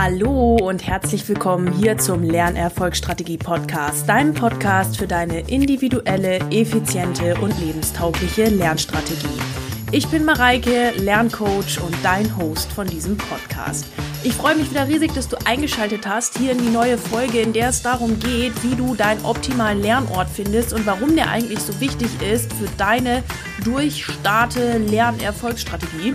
Hallo 0.00 0.54
und 0.54 0.86
herzlich 0.86 1.28
willkommen 1.28 1.72
hier 1.72 1.98
zum 1.98 2.22
Lernerfolgsstrategie 2.22 3.36
Podcast, 3.36 4.08
deinem 4.08 4.32
Podcast 4.32 4.96
für 4.96 5.08
deine 5.08 5.40
individuelle, 5.50 6.38
effiziente 6.52 7.34
und 7.40 7.58
lebenstaugliche 7.58 8.44
Lernstrategie. 8.44 9.26
Ich 9.90 10.06
bin 10.06 10.24
Mareike, 10.24 10.92
Lerncoach 10.98 11.80
und 11.84 11.96
dein 12.04 12.36
Host 12.36 12.70
von 12.70 12.86
diesem 12.86 13.16
Podcast. 13.16 13.86
Ich 14.22 14.34
freue 14.34 14.54
mich 14.54 14.70
wieder 14.70 14.86
riesig, 14.86 15.14
dass 15.14 15.28
du 15.28 15.36
eingeschaltet 15.44 16.06
hast 16.06 16.38
hier 16.38 16.52
in 16.52 16.58
die 16.58 16.70
neue 16.70 16.96
Folge, 16.96 17.40
in 17.40 17.52
der 17.52 17.70
es 17.70 17.82
darum 17.82 18.20
geht, 18.20 18.52
wie 18.62 18.76
du 18.76 18.94
deinen 18.94 19.24
optimalen 19.24 19.82
Lernort 19.82 20.28
findest 20.30 20.74
und 20.74 20.86
warum 20.86 21.16
der 21.16 21.28
eigentlich 21.28 21.58
so 21.58 21.80
wichtig 21.80 22.22
ist 22.22 22.52
für 22.52 22.68
deine 22.76 23.24
durchstarte 23.64 24.78
Lernerfolgsstrategie. 24.78 26.12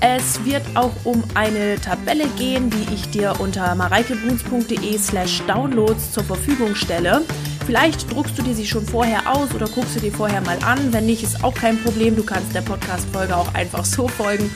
Es 0.00 0.44
wird 0.44 0.62
auch 0.74 0.92
um 1.02 1.24
eine 1.34 1.74
Tabelle 1.80 2.28
gehen, 2.38 2.70
die 2.70 2.94
ich 2.94 3.10
dir 3.10 3.34
unter 3.40 3.74
mareikebruns.de 3.74 4.96
slash 4.96 5.42
downloads 5.48 6.12
zur 6.12 6.22
Verfügung 6.22 6.76
stelle. 6.76 7.22
Vielleicht 7.66 8.10
druckst 8.12 8.38
du 8.38 8.42
dir 8.42 8.54
sie 8.54 8.66
schon 8.66 8.86
vorher 8.86 9.34
aus 9.34 9.52
oder 9.54 9.66
guckst 9.66 9.96
du 9.96 10.00
dir 10.00 10.12
vorher 10.12 10.40
mal 10.40 10.58
an. 10.64 10.92
Wenn 10.92 11.06
nicht, 11.06 11.24
ist 11.24 11.42
auch 11.42 11.52
kein 11.52 11.82
Problem. 11.82 12.14
Du 12.14 12.22
kannst 12.22 12.54
der 12.54 12.62
Podcast-Folge 12.62 13.36
auch 13.36 13.52
einfach 13.54 13.84
so 13.84 14.06
folgen. 14.06 14.48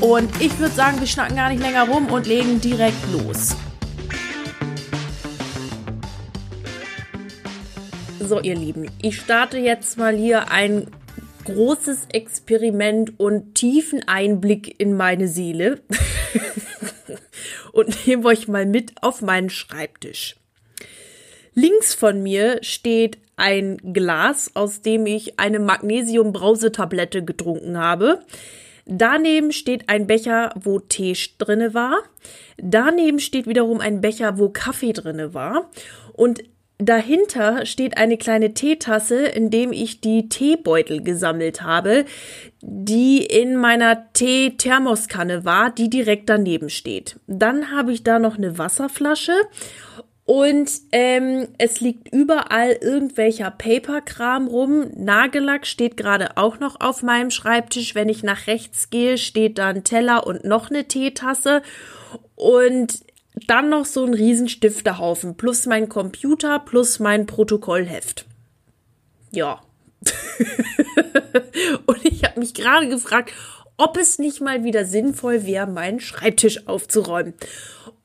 Und 0.00 0.28
ich 0.40 0.58
würde 0.58 0.74
sagen, 0.74 0.98
wir 0.98 1.06
schnacken 1.06 1.36
gar 1.36 1.50
nicht 1.50 1.62
länger 1.62 1.88
rum 1.88 2.06
und 2.06 2.26
legen 2.26 2.60
direkt 2.60 2.98
los. 3.12 3.56
So, 8.18 8.40
ihr 8.40 8.56
Lieben, 8.56 8.90
ich 9.00 9.20
starte 9.20 9.58
jetzt 9.58 9.96
mal 9.96 10.14
hier 10.14 10.50
ein 10.50 10.88
großes 11.48 12.08
Experiment 12.12 13.18
und 13.18 13.54
tiefen 13.54 14.06
Einblick 14.06 14.78
in 14.78 14.94
meine 14.94 15.28
Seele 15.28 15.80
und 17.72 18.06
nehme 18.06 18.26
euch 18.26 18.48
mal 18.48 18.66
mit 18.66 18.92
auf 19.02 19.22
meinen 19.22 19.48
Schreibtisch. 19.48 20.36
Links 21.54 21.94
von 21.94 22.22
mir 22.22 22.58
steht 22.62 23.18
ein 23.36 23.78
Glas, 23.78 24.50
aus 24.54 24.82
dem 24.82 25.06
ich 25.06 25.40
eine 25.40 25.58
Magnesium-Brausetablette 25.58 27.24
getrunken 27.24 27.78
habe. 27.78 28.20
Daneben 28.84 29.52
steht 29.52 29.88
ein 29.88 30.06
Becher, 30.06 30.52
wo 30.54 30.80
Tee 30.80 31.16
drinne 31.38 31.72
war. 31.72 32.02
Daneben 32.58 33.20
steht 33.20 33.46
wiederum 33.46 33.80
ein 33.80 34.00
Becher, 34.00 34.38
wo 34.38 34.50
Kaffee 34.50 34.92
drinne 34.92 35.34
war. 35.34 35.70
Und 36.12 36.42
Dahinter 36.80 37.66
steht 37.66 37.98
eine 37.98 38.16
kleine 38.16 38.54
Teetasse, 38.54 39.26
in 39.26 39.50
dem 39.50 39.72
ich 39.72 40.00
die 40.00 40.28
Teebeutel 40.28 41.02
gesammelt 41.02 41.62
habe, 41.62 42.04
die 42.62 43.24
in 43.24 43.56
meiner 43.56 44.12
Tee-Thermoskanne 44.12 45.44
war, 45.44 45.70
die 45.70 45.90
direkt 45.90 46.28
daneben 46.28 46.70
steht. 46.70 47.18
Dann 47.26 47.72
habe 47.72 47.92
ich 47.92 48.04
da 48.04 48.20
noch 48.20 48.38
eine 48.38 48.58
Wasserflasche 48.58 49.32
und 50.28 50.70
ähm, 50.92 51.48
es 51.56 51.80
liegt 51.80 52.12
überall 52.12 52.72
irgendwelcher 52.72 53.50
Paperkram 53.50 54.46
rum. 54.46 54.90
Nagellack 54.94 55.66
steht 55.66 55.96
gerade 55.96 56.36
auch 56.36 56.60
noch 56.60 56.80
auf 56.80 57.02
meinem 57.02 57.30
Schreibtisch. 57.30 57.94
Wenn 57.94 58.10
ich 58.10 58.22
nach 58.22 58.46
rechts 58.46 58.90
gehe, 58.90 59.16
steht 59.16 59.56
da 59.56 59.68
ein 59.68 59.84
Teller 59.84 60.26
und 60.26 60.44
noch 60.44 60.68
eine 60.68 60.84
Teetasse. 60.84 61.62
Und 62.36 63.00
dann 63.46 63.68
noch 63.68 63.84
so 63.84 64.04
ein 64.04 64.14
riesen 64.14 64.48
Stiftehaufen 64.48 65.36
plus 65.36 65.66
mein 65.66 65.88
Computer 65.88 66.58
plus 66.58 66.98
mein 66.98 67.26
Protokollheft. 67.26 68.26
Ja. 69.30 69.60
und 71.86 72.04
ich 72.04 72.24
habe 72.24 72.40
mich 72.40 72.54
gerade 72.54 72.88
gefragt, 72.88 73.32
ob 73.76 73.96
es 73.96 74.18
nicht 74.18 74.40
mal 74.40 74.64
wieder 74.64 74.84
sinnvoll 74.84 75.46
wäre, 75.46 75.66
meinen 75.66 76.00
Schreibtisch 76.00 76.66
aufzuräumen. 76.66 77.34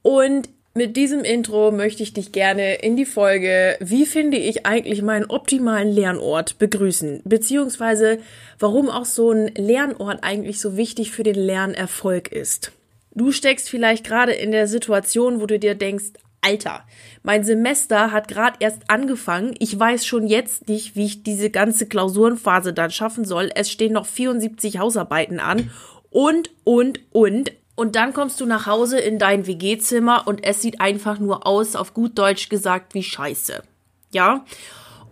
Und 0.01 0.49
mit 0.75 0.97
diesem 0.97 1.23
Intro 1.23 1.71
möchte 1.71 2.01
ich 2.01 2.13
dich 2.13 2.31
gerne 2.31 2.75
in 2.75 2.95
die 2.95 3.05
Folge 3.05 3.77
Wie 3.79 4.07
finde 4.07 4.37
ich 4.37 4.65
eigentlich 4.65 5.03
meinen 5.03 5.25
optimalen 5.25 5.91
Lernort 5.91 6.57
begrüßen? 6.57 7.22
Beziehungsweise 7.25 8.17
warum 8.57 8.89
auch 8.89 9.05
so 9.05 9.31
ein 9.31 9.53
Lernort 9.55 10.23
eigentlich 10.23 10.59
so 10.59 10.75
wichtig 10.75 11.11
für 11.11 11.22
den 11.22 11.35
Lernerfolg 11.35 12.31
ist. 12.31 12.72
Du 13.16 13.31
steckst 13.31 13.69
vielleicht 13.69 14.06
gerade 14.06 14.34
in 14.34 14.51
der 14.51 14.68
Situation, 14.68 15.40
wo 15.40 15.46
du 15.46 15.59
dir 15.59 15.75
denkst, 15.75 16.13
Alter, 16.41 16.84
mein 17.24 17.44
Semester 17.44 18.12
hat 18.12 18.28
gerade 18.28 18.57
erst 18.59 18.90
angefangen. 18.90 19.56
Ich 19.59 19.79
weiß 19.79 20.06
schon 20.06 20.28
jetzt 20.28 20.68
nicht, 20.68 20.96
wie 20.96 21.06
ich 21.06 21.23
diese 21.23 21.50
ganze 21.50 21.88
Klausurenphase 21.88 22.73
dann 22.73 22.91
schaffen 22.91 23.23
soll. 23.23 23.50
Es 23.56 23.72
stehen 23.72 23.94
noch 23.94 24.06
74 24.06 24.78
Hausarbeiten 24.78 25.40
an 25.40 25.69
und, 26.09 26.52
und, 26.66 27.00
und. 27.12 27.53
Und 27.75 27.96
dann 27.96 28.13
kommst 28.13 28.40
du 28.41 28.46
nach 28.46 28.68
Hause 28.68 29.00
in 29.00 29.18
dein 29.19 29.47
WG-Zimmer 29.47 30.28
und 30.28 30.44
es 30.44 30.62
sieht 30.62 30.79
einfach 30.81 31.18
nur 31.18 31.47
aus, 31.47 31.75
auf 31.75 31.94
gut 31.94 32.18
Deutsch 32.19 32.50
gesagt, 32.50 32.94
wie 32.94 33.03
scheiße. 33.03 33.63
Ja? 34.12 34.46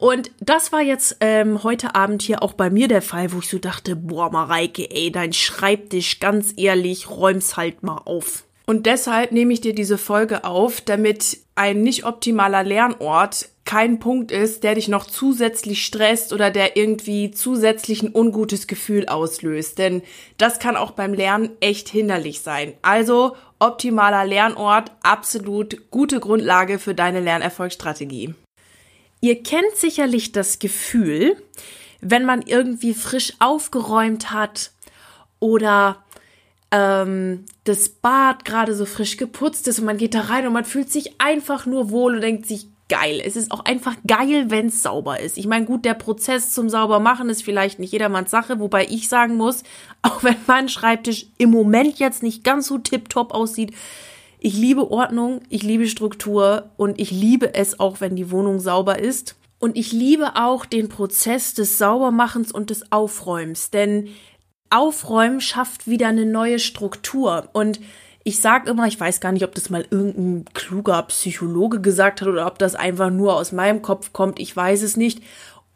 Und 0.02 0.32
das 0.40 0.72
war 0.72 0.82
jetzt 0.82 1.18
ähm, 1.20 1.62
heute 1.62 1.94
Abend 1.94 2.24
hier 2.24 2.42
auch 2.42 2.54
bei 2.54 2.72
mir 2.72 2.88
der 2.88 3.04
Fall, 3.04 3.32
wo 3.34 3.38
ich 3.38 3.48
so 3.48 3.60
dachte, 3.60 3.96
boah, 3.96 4.32
Mareike, 4.32 4.90
ey, 4.90 5.12
dein 5.12 5.32
Schreibtisch, 5.32 6.20
ganz 6.20 6.56
ehrlich, 6.58 7.08
räum's 7.12 7.56
halt 7.56 7.84
mal 7.84 8.02
auf. 8.06 8.44
Und 8.66 8.88
deshalb 8.88 9.32
nehme 9.32 9.54
ich 9.54 9.62
dir 9.62 9.76
diese 9.76 10.00
Folge 10.00 10.44
auf, 10.44 10.82
damit 10.82 11.38
ein 11.54 11.84
nicht 11.84 12.04
optimaler 12.04 12.64
Lernort 12.64 13.50
kein 13.64 14.00
Punkt 14.00 14.32
ist, 14.32 14.64
der 14.64 14.74
dich 14.74 14.88
noch 14.88 15.06
zusätzlich 15.06 15.86
stresst 15.86 16.34
oder 16.34 16.50
der 16.50 16.76
irgendwie 16.78 17.30
zusätzlich 17.30 18.02
ein 18.02 18.16
ungutes 18.16 18.66
Gefühl 18.66 19.06
auslöst. 19.06 19.78
Denn 19.78 20.02
das 20.40 20.58
kann 20.58 20.78
auch 20.78 20.92
beim 20.92 21.14
Lernen 21.14 21.52
echt 21.60 21.90
hinderlich 21.90 22.42
sein. 22.42 22.74
Also 22.82 23.36
optimaler 23.60 24.26
Lernort, 24.26 24.92
absolut 25.04 25.92
gute 25.92 26.20
Grundlage 26.20 26.80
für 26.80 26.96
deine 26.96 27.20
Lernerfolgsstrategie. 27.20 28.34
Ihr 29.22 29.42
kennt 29.44 29.76
sicherlich 29.76 30.32
das 30.32 30.60
Gefühl, 30.60 31.38
wenn 32.02 32.26
man 32.26 32.42
irgendwie 32.42 32.94
frisch 32.94 33.34
aufgeräumt 33.40 34.32
hat 34.32 34.72
oder 35.40 36.04
ähm, 36.72 37.46
das 37.64 37.90
Bad 37.90 38.46
gerade 38.46 38.74
so 38.76 38.86
frisch 38.86 39.18
geputzt 39.18 39.68
ist 39.68 39.80
und 39.80 39.86
man 39.86 39.98
geht 39.98 40.16
da 40.16 40.22
rein 40.22 40.48
und 40.48 40.54
man 40.54 40.66
fühlt 40.66 40.92
sich 40.92 41.22
einfach 41.22 41.66
nur 41.66 41.92
wohl 41.92 42.16
und 42.16 42.22
denkt 42.22 42.48
sich, 42.48 42.68
geil. 42.92 43.22
Es 43.24 43.38
ist 43.38 43.52
auch 43.52 43.64
einfach 43.64 43.96
geil, 44.06 44.46
wenn 44.50 44.68
es 44.68 44.84
sauber 44.84 45.20
ist. 45.22 45.38
Ich 45.38 45.48
meine, 45.48 45.66
gut, 45.66 45.86
der 45.86 45.94
Prozess 45.94 46.52
zum 46.52 46.68
Saubermachen 46.68 47.30
ist 47.30 47.42
vielleicht 47.42 47.80
nicht 47.80 47.94
jedermanns 47.94 48.32
Sache, 48.32 48.60
wobei 48.60 48.86
ich 48.86 49.08
sagen 49.08 49.38
muss, 49.38 49.64
auch 50.02 50.24
wenn 50.24 50.36
mein 50.46 50.68
Schreibtisch 50.68 51.28
im 51.38 51.52
Moment 51.52 52.00
jetzt 52.00 52.22
nicht 52.22 52.44
ganz 52.44 52.68
so 52.68 52.78
tipptopp 52.78 53.34
aussieht, 53.34 53.74
ich 54.44 54.58
liebe 54.58 54.90
Ordnung, 54.90 55.42
ich 55.50 55.62
liebe 55.62 55.88
Struktur 55.88 56.72
und 56.76 57.00
ich 57.00 57.12
liebe 57.12 57.54
es 57.54 57.80
auch, 57.80 58.02
wenn 58.02 58.16
die 58.16 58.32
Wohnung 58.32 58.60
sauber 58.60 58.98
ist. 59.00 59.36
Und 59.60 59.78
ich 59.78 59.92
liebe 59.92 60.36
auch 60.36 60.66
den 60.66 60.90
Prozess 60.90 61.54
des 61.54 61.78
Saubermachens 61.78 62.52
und 62.52 62.72
des 62.72 62.92
Aufräumens, 62.92 63.70
denn 63.70 64.10
Aufräumen 64.72 65.42
schafft 65.42 65.88
wieder 65.88 66.08
eine 66.08 66.26
neue 66.26 66.58
Struktur. 66.58 67.50
Und 67.54 67.80
ich 68.24 68.42
sage 68.42 68.72
immer, 68.72 68.88
ich 68.88 69.00
weiß 69.00 69.20
gar 69.20 69.32
nicht, 69.32 69.44
ob 69.44 69.54
das 69.54 69.70
mal 69.70 69.86
irgendein 69.92 70.46
kluger 70.56 71.04
Psychologe 71.04 71.80
gesagt 71.80 72.22
hat 72.22 72.28
oder 72.28 72.48
ob 72.48 72.58
das 72.58 72.74
einfach 72.74 73.12
nur 73.12 73.36
aus 73.36 73.52
meinem 73.52 73.84
Kopf 73.84 74.12
kommt, 74.12 74.40
ich 74.40 74.56
weiß 74.56 74.82
es 74.82 74.98
nicht 74.98 75.22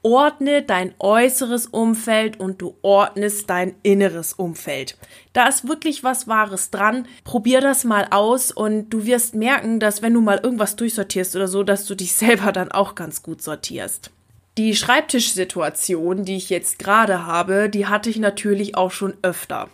ordne 0.06 0.62
dein 0.62 0.94
äußeres 1.00 1.66
Umfeld 1.66 2.40
und 2.40 2.62
du 2.62 2.76
ordnest 2.84 3.50
dein 3.50 3.74
inneres 3.82 4.34
Umfeld. 4.34 5.00
Da 5.34 5.48
ist 5.48 5.68
wirklich 5.68 6.04
was 6.04 6.28
Wahres 6.28 6.70
dran. 6.70 7.08
Probier 7.24 7.60
das 7.60 7.86
mal 7.86 8.10
aus 8.12 8.52
und 8.52 8.92
du 8.92 9.08
wirst 9.08 9.34
merken, 9.34 9.80
dass 9.80 10.04
wenn 10.04 10.14
du 10.14 10.22
mal 10.22 10.40
irgendwas 10.44 10.76
durchsortierst 10.76 11.36
oder 11.36 11.48
so, 11.48 11.64
dass 11.64 11.86
du 11.86 11.96
dich 11.96 12.14
selber 12.16 12.52
dann 12.52 12.72
auch 12.72 12.94
ganz 12.94 13.24
gut 13.24 13.42
sortierst. 13.42 14.12
Die 14.60 14.76
Schreibtischsituation, 14.76 16.24
die 16.24 16.38
ich 16.38 16.52
jetzt 16.52 16.78
gerade 16.78 17.26
habe, 17.26 17.68
die 17.68 17.88
hatte 17.88 18.12
ich 18.12 18.20
natürlich 18.20 18.78
auch 18.78 18.92
schon 18.92 19.16
öfter. 19.24 19.70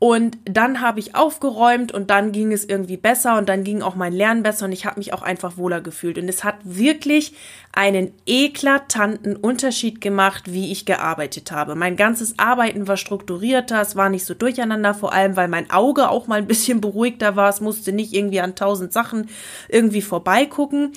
Und 0.00 0.38
dann 0.44 0.80
habe 0.80 1.00
ich 1.00 1.16
aufgeräumt 1.16 1.90
und 1.90 2.08
dann 2.10 2.30
ging 2.30 2.52
es 2.52 2.64
irgendwie 2.64 2.96
besser 2.96 3.36
und 3.36 3.48
dann 3.48 3.64
ging 3.64 3.82
auch 3.82 3.96
mein 3.96 4.12
Lernen 4.12 4.44
besser 4.44 4.66
und 4.66 4.72
ich 4.72 4.86
habe 4.86 5.00
mich 5.00 5.12
auch 5.12 5.22
einfach 5.22 5.56
wohler 5.56 5.80
gefühlt. 5.80 6.18
Und 6.18 6.28
es 6.28 6.44
hat 6.44 6.54
wirklich 6.62 7.34
einen 7.72 8.12
eklatanten 8.24 9.34
Unterschied 9.34 10.00
gemacht, 10.00 10.52
wie 10.52 10.70
ich 10.70 10.86
gearbeitet 10.86 11.50
habe. 11.50 11.74
Mein 11.74 11.96
ganzes 11.96 12.38
Arbeiten 12.38 12.86
war 12.86 12.96
strukturierter, 12.96 13.80
es 13.80 13.96
war 13.96 14.08
nicht 14.08 14.24
so 14.24 14.34
durcheinander, 14.34 14.94
vor 14.94 15.12
allem 15.12 15.34
weil 15.34 15.48
mein 15.48 15.70
Auge 15.70 16.10
auch 16.10 16.28
mal 16.28 16.38
ein 16.38 16.46
bisschen 16.46 16.80
beruhigter 16.80 17.34
war. 17.34 17.48
Es 17.48 17.60
musste 17.60 17.90
nicht 17.90 18.12
irgendwie 18.12 18.40
an 18.40 18.54
tausend 18.54 18.92
Sachen 18.92 19.28
irgendwie 19.68 20.02
vorbeigucken. 20.02 20.92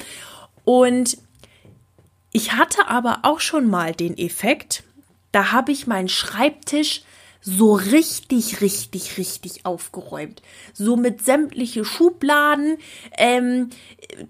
Und 0.63 1.17
ich 2.33 2.53
hatte 2.53 2.87
aber 2.87 3.19
auch 3.23 3.39
schon 3.39 3.67
mal 3.67 3.93
den 3.93 4.15
Effekt, 4.15 4.83
da 5.31 5.51
habe 5.51 5.71
ich 5.71 5.87
meinen 5.87 6.07
Schreibtisch 6.07 7.01
so 7.41 7.73
richtig, 7.73 8.61
richtig, 8.61 9.17
richtig 9.17 9.65
aufgeräumt. 9.65 10.41
So 10.73 10.95
mit 10.95 11.25
sämtliche 11.25 11.83
Schubladen, 11.83 12.77
ähm, 13.17 13.71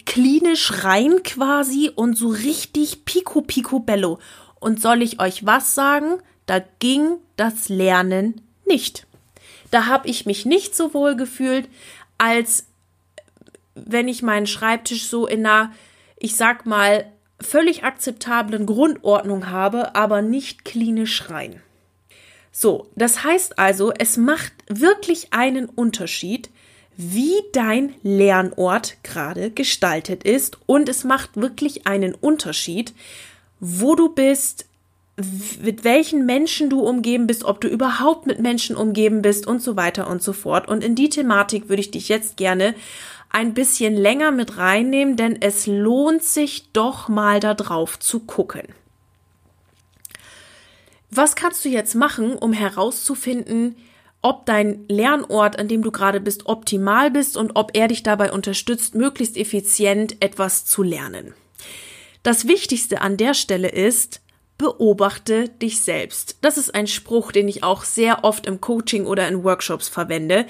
klinisch 0.05 0.83
rein 0.83 1.21
quasi 1.23 1.91
und 1.93 2.17
so 2.17 2.29
richtig 2.29 3.03
pico, 3.03 3.41
pico, 3.41 3.79
bello. 3.79 4.19
Und 4.59 4.81
soll 4.81 5.01
ich 5.01 5.19
euch 5.19 5.45
was 5.45 5.75
sagen? 5.75 6.19
Da 6.45 6.59
ging 6.79 7.17
das 7.35 7.67
Lernen 7.67 8.41
nicht. 8.65 9.05
Da 9.71 9.87
habe 9.87 10.07
ich 10.07 10.25
mich 10.25 10.45
nicht 10.45 10.75
so 10.75 10.93
wohl 10.93 11.15
gefühlt, 11.15 11.67
als 12.17 12.65
wenn 13.75 14.07
ich 14.07 14.21
meinen 14.21 14.47
Schreibtisch 14.47 15.07
so 15.07 15.27
in 15.27 15.45
einer, 15.45 15.73
ich 16.17 16.35
sag 16.35 16.65
mal, 16.65 17.11
völlig 17.41 17.83
akzeptablen 17.83 18.65
Grundordnung 18.65 19.49
habe, 19.49 19.95
aber 19.95 20.21
nicht 20.21 20.63
klinisch 20.63 21.29
rein. 21.29 21.61
So, 22.51 22.87
das 22.95 23.23
heißt 23.23 23.57
also, 23.57 23.93
es 23.97 24.17
macht 24.17 24.53
wirklich 24.67 25.31
einen 25.31 25.67
Unterschied, 25.67 26.49
wie 26.97 27.33
dein 27.53 27.95
Lernort 28.03 28.97
gerade 29.03 29.49
gestaltet 29.51 30.23
ist 30.23 30.57
und 30.65 30.89
es 30.89 31.03
macht 31.03 31.37
wirklich 31.37 31.87
einen 31.87 32.13
Unterschied, 32.13 32.93
wo 33.59 33.95
du 33.95 34.09
bist, 34.09 34.65
mit 35.61 35.83
welchen 35.83 36.25
Menschen 36.25 36.69
du 36.69 36.81
umgeben 36.81 37.27
bist, 37.27 37.43
ob 37.43 37.61
du 37.61 37.67
überhaupt 37.67 38.27
mit 38.27 38.39
Menschen 38.39 38.75
umgeben 38.75 39.21
bist 39.21 39.47
und 39.47 39.61
so 39.61 39.75
weiter 39.75 40.09
und 40.09 40.21
so 40.21 40.33
fort. 40.33 40.67
Und 40.67 40.83
in 40.83 40.95
die 40.95 41.09
Thematik 41.09 41.69
würde 41.69 41.81
ich 41.81 41.91
dich 41.91 42.09
jetzt 42.09 42.37
gerne 42.37 42.75
ein 43.29 43.53
bisschen 43.53 43.95
länger 43.95 44.31
mit 44.31 44.57
reinnehmen, 44.57 45.15
denn 45.15 45.41
es 45.41 45.67
lohnt 45.67 46.23
sich 46.23 46.71
doch 46.73 47.07
mal 47.07 47.39
da 47.39 47.53
drauf 47.53 47.99
zu 47.99 48.19
gucken. 48.19 48.63
Was 51.13 51.35
kannst 51.35 51.65
du 51.65 51.69
jetzt 51.69 51.93
machen, 51.93 52.35
um 52.35 52.53
herauszufinden, 52.53 53.75
ob 54.21 54.45
dein 54.45 54.85
Lernort, 54.87 55.59
an 55.59 55.67
dem 55.67 55.81
du 55.81 55.91
gerade 55.91 56.21
bist, 56.21 56.45
optimal 56.45 57.11
bist 57.11 57.35
und 57.35 57.51
ob 57.55 57.71
er 57.75 57.89
dich 57.89 58.01
dabei 58.01 58.31
unterstützt, 58.31 58.95
möglichst 58.95 59.35
effizient 59.35 60.15
etwas 60.23 60.65
zu 60.65 60.83
lernen? 60.83 61.33
Das 62.23 62.47
Wichtigste 62.47 63.01
an 63.01 63.17
der 63.17 63.33
Stelle 63.33 63.67
ist, 63.67 64.21
beobachte 64.57 65.49
dich 65.49 65.81
selbst. 65.81 66.37
Das 66.41 66.57
ist 66.57 66.75
ein 66.75 66.87
Spruch, 66.87 67.31
den 67.31 67.47
ich 67.49 67.63
auch 67.63 67.83
sehr 67.83 68.23
oft 68.23 68.45
im 68.45 68.61
Coaching 68.61 69.05
oder 69.05 69.27
in 69.27 69.43
Workshops 69.43 69.89
verwende, 69.89 70.45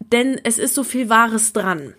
denn 0.00 0.38
es 0.42 0.58
ist 0.58 0.74
so 0.74 0.84
viel 0.84 1.08
Wahres 1.08 1.52
dran. 1.52 1.94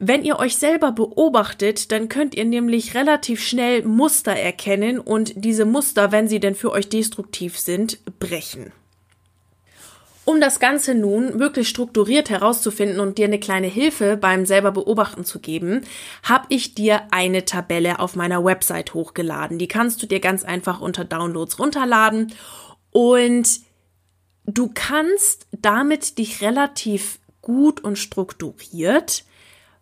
Wenn 0.00 0.24
ihr 0.24 0.38
euch 0.38 0.56
selber 0.56 0.92
beobachtet, 0.92 1.90
dann 1.90 2.08
könnt 2.08 2.36
ihr 2.36 2.44
nämlich 2.44 2.94
relativ 2.94 3.42
schnell 3.42 3.82
Muster 3.82 4.32
erkennen 4.32 5.00
und 5.00 5.32
diese 5.34 5.64
Muster, 5.64 6.12
wenn 6.12 6.28
sie 6.28 6.38
denn 6.38 6.54
für 6.54 6.70
euch 6.70 6.88
destruktiv 6.88 7.58
sind, 7.58 7.98
brechen. 8.20 8.72
Um 10.24 10.40
das 10.40 10.60
Ganze 10.60 10.94
nun 10.94 11.40
wirklich 11.40 11.68
strukturiert 11.68 12.30
herauszufinden 12.30 13.00
und 13.00 13.18
dir 13.18 13.24
eine 13.24 13.40
kleine 13.40 13.66
Hilfe 13.66 14.16
beim 14.16 14.46
selber 14.46 14.70
beobachten 14.72 15.24
zu 15.24 15.40
geben, 15.40 15.80
habe 16.22 16.46
ich 16.50 16.74
dir 16.74 17.02
eine 17.10 17.44
Tabelle 17.44 17.98
auf 17.98 18.14
meiner 18.14 18.44
Website 18.44 18.94
hochgeladen. 18.94 19.58
Die 19.58 19.68
kannst 19.68 20.02
du 20.02 20.06
dir 20.06 20.20
ganz 20.20 20.44
einfach 20.44 20.80
unter 20.80 21.04
Downloads 21.04 21.58
runterladen 21.58 22.32
und 22.92 23.60
du 24.44 24.70
kannst 24.72 25.46
damit 25.50 26.18
dich 26.18 26.42
relativ 26.42 27.18
gut 27.40 27.82
und 27.82 27.96
strukturiert 27.96 29.24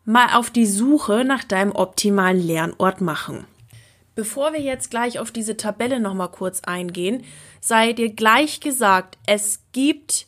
mal 0.06 0.35
auf 0.35 0.50
die 0.50 0.67
Suche 0.67 1.25
nach 1.25 1.44
deinem 1.44 1.73
optimalen 1.73 2.41
Lernort 2.41 3.00
machen. 3.03 3.44
Bevor 4.14 4.55
wir 4.55 4.61
jetzt 4.61 4.91
gleich 4.91 5.19
auf 5.19 5.31
diese 5.31 5.58
Tabelle 5.58 6.00
nochmal 6.00 6.31
kurz 6.31 6.62
eingehen, 6.62 7.25
sei 7.61 7.93
dir 7.93 8.08
gleich 8.11 8.61
gesagt, 8.61 9.19
es 9.26 9.61
gibt 9.73 10.26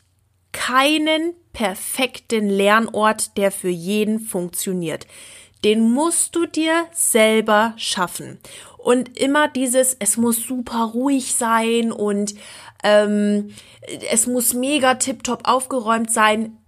keinen 0.52 1.32
perfekten 1.54 2.48
Lernort, 2.48 3.36
der 3.38 3.50
für 3.50 3.70
jeden 3.70 4.20
funktioniert. 4.20 5.06
Den 5.64 5.90
musst 5.90 6.36
du 6.36 6.46
dir 6.46 6.86
selber 6.92 7.72
schaffen. 7.76 8.38
Und 8.76 9.18
immer 9.18 9.48
dieses, 9.48 9.96
es 9.98 10.16
muss 10.16 10.42
super 10.42 10.90
ruhig 10.94 11.34
sein 11.34 11.90
und 11.90 12.34
ähm, 12.84 13.54
es 14.10 14.26
muss 14.26 14.54
mega 14.54 14.94
tiptop 14.94 15.48
aufgeräumt 15.48 16.12
sein. 16.12 16.58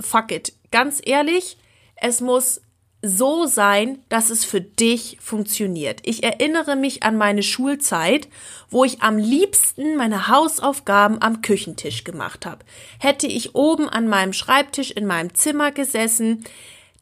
Fuck 0.00 0.32
it. 0.32 0.52
Ganz 0.70 1.00
ehrlich, 1.04 1.58
es 2.00 2.20
muss 2.20 2.60
so 3.02 3.46
sein, 3.46 4.02
dass 4.10 4.28
es 4.28 4.44
für 4.44 4.60
dich 4.60 5.16
funktioniert. 5.20 6.00
Ich 6.04 6.22
erinnere 6.22 6.76
mich 6.76 7.02
an 7.02 7.16
meine 7.16 7.42
Schulzeit, 7.42 8.28
wo 8.68 8.84
ich 8.84 9.00
am 9.00 9.16
liebsten 9.16 9.96
meine 9.96 10.28
Hausaufgaben 10.28 11.20
am 11.22 11.40
Küchentisch 11.40 12.04
gemacht 12.04 12.44
habe. 12.44 12.64
Hätte 12.98 13.26
ich 13.26 13.54
oben 13.54 13.88
an 13.88 14.06
meinem 14.06 14.34
Schreibtisch 14.34 14.90
in 14.90 15.06
meinem 15.06 15.34
Zimmer 15.34 15.72
gesessen, 15.72 16.44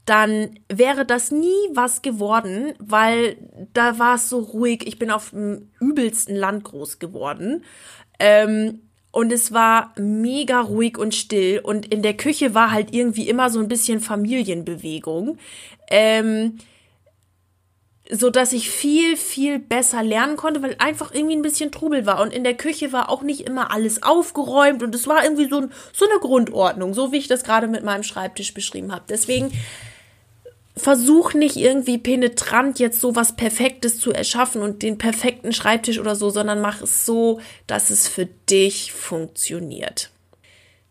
dann 0.05 0.59
wäre 0.73 1.05
das 1.05 1.31
nie 1.31 1.69
was 1.73 2.01
geworden, 2.01 2.73
weil 2.79 3.37
da 3.75 3.99
war 3.99 4.15
es 4.15 4.31
so 4.31 4.39
ruhig. 4.39 4.87
Ich 4.87 4.99
bin 4.99 5.11
auf 5.11 5.31
dem 5.31 5.71
übelsten 5.81 6.35
Land 6.35 6.65
groß 6.65 6.99
geworden. 6.99 7.63
Ähm, 8.19 8.88
und 9.19 9.33
es 9.33 9.53
war 9.53 9.95
mega 9.97 10.61
ruhig 10.61 10.97
und 10.97 11.13
still. 11.13 11.59
Und 11.59 11.93
in 11.93 12.03
der 12.03 12.17
Küche 12.17 12.55
war 12.55 12.71
halt 12.71 12.95
irgendwie 12.95 13.29
immer 13.29 13.51
so 13.51 13.59
ein 13.59 13.67
bisschen 13.67 13.99
Familienbewegung, 13.99 15.39
ähm, 15.91 16.59
so 18.09 18.31
dass 18.31 18.53
ich 18.53 18.71
viel 18.71 19.17
viel 19.17 19.59
besser 19.59 20.05
lernen 20.05 20.37
konnte, 20.37 20.63
weil 20.63 20.77
einfach 20.79 21.13
irgendwie 21.13 21.35
ein 21.35 21.43
bisschen 21.43 21.73
Trubel 21.73 22.07
war. 22.07 22.23
Und 22.23 22.33
in 22.33 22.45
der 22.45 22.55
Küche 22.55 22.93
war 22.93 23.11
auch 23.11 23.23
nicht 23.23 23.41
immer 23.41 23.73
alles 23.73 24.05
aufgeräumt. 24.05 24.85
Und 24.85 24.95
es 24.95 25.09
war 25.09 25.25
irgendwie 25.25 25.49
so, 25.49 25.69
so 25.93 26.09
eine 26.09 26.21
Grundordnung, 26.21 26.95
so 26.95 27.11
wie 27.11 27.19
ich 27.19 27.27
das 27.27 27.43
gerade 27.43 27.67
mit 27.67 27.83
meinem 27.83 28.05
Schreibtisch 28.05 28.55
beschrieben 28.55 28.93
habe. 28.93 29.03
Deswegen 29.09 29.51
versuch 30.79 31.35
nicht 31.35 31.57
irgendwie 31.57 31.99
penetrant 31.99 32.79
jetzt 32.79 33.01
so 33.01 33.15
was 33.17 33.37
Perfektes 33.37 33.99
zu 33.99 34.13
erschaffen 34.13 34.63
und 34.63 34.83
den 34.83 34.99
perfekten 34.99 35.53
Schreibtisch 35.53 35.99
oder 35.99 36.17
so, 36.17 36.31
sondern 36.31 36.61
mach 36.61 36.83
es 36.83 37.07
so, 37.07 37.41
dass 37.67 37.91
es 37.91 38.09
für 38.09 38.27
dich 38.27 38.93
funktioniert. 38.93 40.11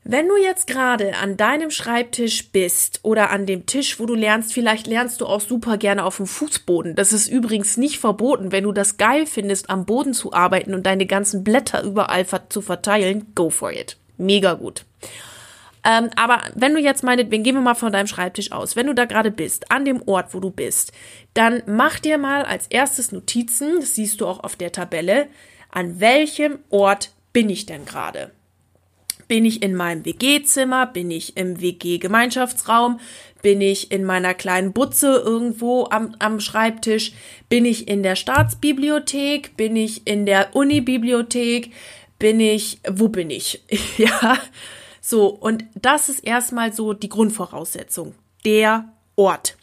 Wenn 0.10 0.30
du 0.30 0.38
jetzt 0.38 0.68
gerade 0.68 1.18
an 1.18 1.36
deinem 1.36 1.70
Schreibtisch 1.70 2.52
bist 2.52 3.02
oder 3.04 3.30
an 3.30 3.46
dem 3.46 3.66
Tisch, 3.66 4.00
wo 4.00 4.06
du 4.06 4.16
lernst, 4.16 4.54
vielleicht 4.54 4.88
lernst 4.88 5.20
du 5.20 5.26
auch 5.26 5.42
super 5.42 5.76
gerne 5.76 6.06
auf 6.06 6.16
dem 6.16 6.28
Fußboden. 6.28 6.96
Das 6.96 7.12
ist 7.12 7.28
übrigens 7.28 7.76
nicht 7.76 8.00
verboten. 8.00 8.54
Wenn 8.54 8.64
du 8.64 8.72
das 8.72 8.96
geil 8.96 9.26
findest, 9.26 9.70
am 9.70 9.86
Boden 9.86 10.14
zu 10.14 10.32
arbeiten 10.32 10.74
und 10.74 10.86
deine 10.86 11.08
ganzen 11.08 11.44
Blätter 11.44 11.84
überall 11.84 12.26
zu 12.48 12.62
verteilen, 12.62 13.34
go 13.36 13.50
for 13.50 13.74
it. 13.74 13.98
Mega 14.18 14.54
gut. 14.54 14.86
Ähm, 15.88 16.10
aber 16.18 16.42
wenn 16.54 16.74
du 16.74 16.82
jetzt 16.82 17.04
meinetwegen, 17.04 17.44
gehen 17.44 17.56
wir 17.56 17.62
mal 17.62 17.74
von 17.74 17.94
deinem 17.94 18.08
Schreibtisch 18.08 18.52
aus, 18.52 18.76
wenn 18.76 18.88
du 18.88 18.94
da 18.94 19.06
gerade 19.06 19.32
bist, 19.32 19.72
an 19.72 19.86
dem 19.86 20.02
Ort, 20.06 20.34
wo 20.34 20.42
du 20.42 20.52
bist, 20.52 20.92
dann 21.34 21.64
mach 21.66 22.00
dir 22.00 22.18
mal 22.18 22.44
als 22.44 22.68
erstes 22.68 23.14
Notizen, 23.14 23.80
das 23.80 23.96
siehst 23.96 24.20
du 24.20 24.28
auch 24.28 24.44
auf 24.44 24.58
der 24.58 24.74
Tabelle, 24.74 25.28
an 25.72 26.02
welchem 26.02 26.60
Ort 26.70 27.12
bin 27.32 27.50
ich 27.50 27.66
denn 27.66 27.86
gerade? 27.86 28.32
Bin 29.30 29.46
ich 29.46 29.62
in 29.62 29.76
meinem 29.76 30.06
WG-Zimmer? 30.06 30.88
Bin 30.88 31.10
ich 31.12 31.38
im 31.38 31.62
WG-Gemeinschaftsraum? 31.62 33.00
Bin 33.42 33.62
ich 33.62 33.92
in 33.92 34.04
meiner 34.04 34.34
kleinen 34.34 34.74
Butze 34.74 35.22
irgendwo 35.24 35.88
am, 35.90 36.16
am 36.20 36.40
Schreibtisch? 36.40 37.14
Bin 37.48 37.66
ich 37.66 37.88
in 37.88 38.04
der 38.04 38.16
Staatsbibliothek? 38.16 39.56
Bin 39.56 39.76
ich 39.76 40.08
in 40.08 40.26
der 40.26 40.56
Unibibliothek? 40.56 41.72
Bin 42.20 42.40
ich, 42.40 42.80
wo 42.90 43.10
bin 43.10 43.30
ich? 43.30 43.62
ja, 43.98 44.38
so, 45.10 45.28
und 45.28 45.64
das 45.74 46.10
ist 46.10 46.20
erstmal 46.20 46.74
so 46.74 46.92
die 46.92 47.08
Grundvoraussetzung. 47.08 48.14
Der 48.44 48.92
Ort. 49.16 49.56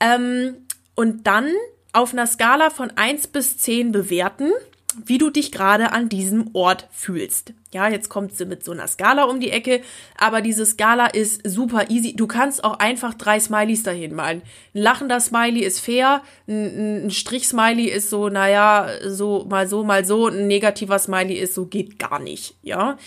Ähm, 0.00 0.56
und 0.96 1.28
dann 1.28 1.52
auf 1.92 2.12
einer 2.12 2.26
Skala 2.26 2.70
von 2.70 2.90
eins 2.96 3.28
bis 3.28 3.56
zehn 3.56 3.92
bewerten, 3.92 4.50
wie 5.04 5.18
du 5.18 5.30
dich 5.30 5.52
gerade 5.52 5.92
an 5.92 6.08
diesem 6.08 6.50
Ort 6.54 6.88
fühlst. 6.90 7.52
Ja, 7.72 7.86
jetzt 7.86 8.08
kommt 8.08 8.36
sie 8.36 8.46
mit 8.46 8.64
so 8.64 8.72
einer 8.72 8.88
Skala 8.88 9.26
um 9.26 9.38
die 9.38 9.52
Ecke, 9.52 9.80
aber 10.18 10.40
diese 10.40 10.66
Skala 10.66 11.06
ist 11.06 11.48
super 11.48 11.88
easy. 11.88 12.16
Du 12.16 12.26
kannst 12.26 12.64
auch 12.64 12.80
einfach 12.80 13.14
drei 13.14 13.38
Smileys 13.38 13.84
dahin 13.84 14.12
malen. 14.12 14.42
Ein 14.74 14.82
lachender 14.82 15.20
Smiley 15.20 15.60
ist 15.60 15.78
fair, 15.78 16.20
ein, 16.48 17.06
ein 17.06 17.10
Strich-Smiley 17.12 17.84
ist 17.84 18.10
so, 18.10 18.28
naja, 18.28 18.88
so 19.06 19.46
mal 19.48 19.68
so, 19.68 19.84
mal 19.84 20.04
so, 20.04 20.26
ein 20.26 20.48
negativer 20.48 20.98
Smiley 20.98 21.34
ist 21.34 21.54
so, 21.54 21.66
geht 21.66 22.00
gar 22.00 22.18
nicht, 22.18 22.56
ja. 22.62 22.98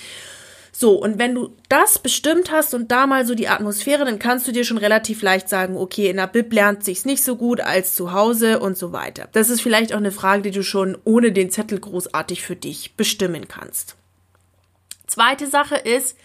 So, 0.82 0.94
und 0.94 1.20
wenn 1.20 1.36
du 1.36 1.58
das 1.68 2.00
bestimmt 2.00 2.54
hast 2.54 2.74
und 2.74 2.90
da 2.90 3.06
mal 3.06 3.26
so 3.26 3.36
die 3.36 3.50
Atmosphäre, 3.50 4.06
dann 4.06 4.18
kannst 4.18 4.48
du 4.48 4.54
dir 4.54 4.64
schon 4.64 4.78
relativ 4.78 5.22
leicht 5.22 5.50
sagen, 5.50 5.76
okay, 5.76 6.10
in 6.10 6.16
der 6.16 6.28
Bib 6.28 6.54
lernt 6.54 6.86
sich's 6.86 7.04
nicht 7.04 7.22
so 7.22 7.36
gut 7.36 7.60
als 7.60 7.96
zu 7.96 8.14
Hause 8.14 8.62
und 8.62 8.78
so 8.78 8.94
weiter. 8.94 9.28
Das 9.34 9.50
ist 9.50 9.60
vielleicht 9.60 9.92
auch 9.92 9.98
eine 9.98 10.14
Frage, 10.14 10.44
die 10.44 10.52
du 10.52 10.64
schon 10.64 10.98
ohne 11.04 11.34
den 11.34 11.52
Zettel 11.52 11.82
großartig 11.82 12.44
für 12.44 12.56
dich 12.56 12.96
bestimmen 12.96 13.50
kannst. 13.50 13.98
Zweite 15.06 15.48
Sache 15.48 15.76
ist 15.76 16.16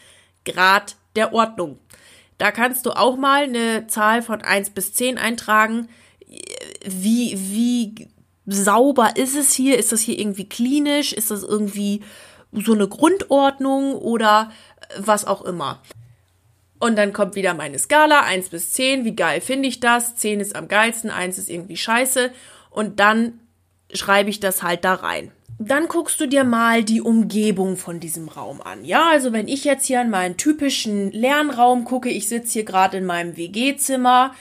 Grad 0.44 0.94
der 1.16 1.32
Ordnung. 1.32 1.80
Da 2.38 2.52
kannst 2.52 2.86
du 2.86 2.92
auch 2.92 3.16
mal 3.16 3.42
eine 3.42 3.88
Zahl 3.88 4.22
von 4.22 4.40
eins 4.40 4.70
bis 4.70 4.94
zehn 4.94 5.18
eintragen. 5.18 5.88
Wie, 6.86 7.36
wie 7.36 8.08
sauber 8.46 9.16
ist 9.16 9.34
es 9.34 9.52
hier? 9.52 9.80
Ist 9.80 9.90
das 9.90 10.00
hier 10.00 10.16
irgendwie 10.16 10.48
klinisch? 10.48 11.12
Ist 11.12 11.32
das 11.32 11.42
irgendwie 11.42 12.02
so 12.54 12.72
eine 12.72 12.88
Grundordnung 12.88 13.94
oder 13.94 14.50
äh, 14.80 14.94
was 14.98 15.26
auch 15.26 15.42
immer. 15.42 15.80
Und 16.78 16.96
dann 16.96 17.12
kommt 17.12 17.34
wieder 17.34 17.54
meine 17.54 17.78
Skala, 17.78 18.20
1 18.22 18.50
bis 18.50 18.72
10, 18.72 19.04
wie 19.04 19.16
geil 19.16 19.40
finde 19.40 19.68
ich 19.68 19.80
das? 19.80 20.16
10 20.16 20.40
ist 20.40 20.54
am 20.54 20.68
geilsten, 20.68 21.10
1 21.10 21.38
ist 21.38 21.48
irgendwie 21.48 21.76
scheiße. 21.76 22.30
Und 22.70 23.00
dann 23.00 23.40
schreibe 23.92 24.28
ich 24.28 24.40
das 24.40 24.62
halt 24.62 24.84
da 24.84 24.94
rein. 24.94 25.30
dann 25.58 25.86
guckst 25.86 26.20
du 26.20 26.26
dir 26.26 26.42
mal 26.42 26.82
die 26.82 27.00
Umgebung 27.00 27.76
von 27.76 28.00
diesem 28.00 28.28
Raum 28.28 28.60
an. 28.60 28.84
Ja, 28.84 29.08
also 29.08 29.32
wenn 29.32 29.46
ich 29.46 29.64
jetzt 29.64 29.86
hier 29.86 30.00
an 30.00 30.10
meinen 30.10 30.36
typischen 30.36 31.12
Lernraum 31.12 31.84
gucke, 31.84 32.10
ich 32.10 32.28
sitze 32.28 32.54
hier 32.54 32.64
gerade 32.64 32.96
in 32.96 33.06
meinem 33.06 33.36
WG-Zimmer, 33.36 34.34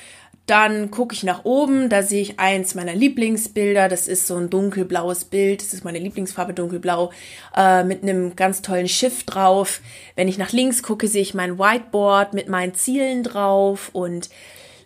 dann 0.46 0.92
gucke 0.92 1.16
ich 1.16 1.24
nach 1.24 1.46
oben, 1.46 1.88
da 1.88 2.04
sehe 2.04 2.22
ich 2.22 2.40
eins 2.40 2.76
meiner 2.76 2.94
Lieblingsbilder. 2.94 3.88
Das 3.88 4.10
ist 4.10 4.28
so 4.28 4.36
ein 4.36 4.50
dunkelblaues 4.50 5.26
Bild. 5.26 5.62
Das 5.62 5.74
ist 5.74 5.86
meine 5.86 6.00
Lieblingsfarbe 6.00 6.54
dunkelblau 6.54 7.12
äh, 7.56 7.84
mit 7.86 8.04
einem 8.04 8.36
ganz 8.36 8.62
tollen 8.62 8.90
Schiff 8.90 9.24
drauf. 9.24 9.80
Wenn 10.16 10.28
ich 10.28 10.38
nach 10.38 10.52
links 10.52 10.84
gucke, 10.84 11.08
sehe 11.08 11.22
ich 11.22 11.34
mein 11.34 11.60
Whiteboard 11.60 12.34
mit 12.34 12.50
meinen 12.50 12.74
Zielen 12.74 13.24
drauf 13.24 13.90
und 13.94 14.30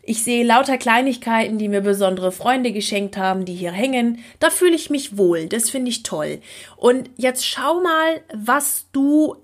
ich 0.10 0.24
sehe 0.24 0.46
lauter 0.46 0.78
Kleinigkeiten, 0.78 1.58
die 1.58 1.68
mir 1.68 1.82
besondere 1.82 2.32
Freunde 2.32 2.72
geschenkt 2.72 3.18
haben, 3.18 3.44
die 3.44 3.56
hier 3.56 3.74
hängen. 3.74 4.20
Da 4.40 4.50
fühle 4.52 4.76
ich 4.76 4.90
mich 4.90 5.18
wohl. 5.18 5.48
Das 5.48 5.70
finde 5.70 5.90
ich 5.90 6.04
toll. 6.04 6.40
Und 6.78 7.10
jetzt 7.18 7.46
schau 7.46 7.82
mal, 7.82 8.22
was 8.34 8.86
du 8.94 9.36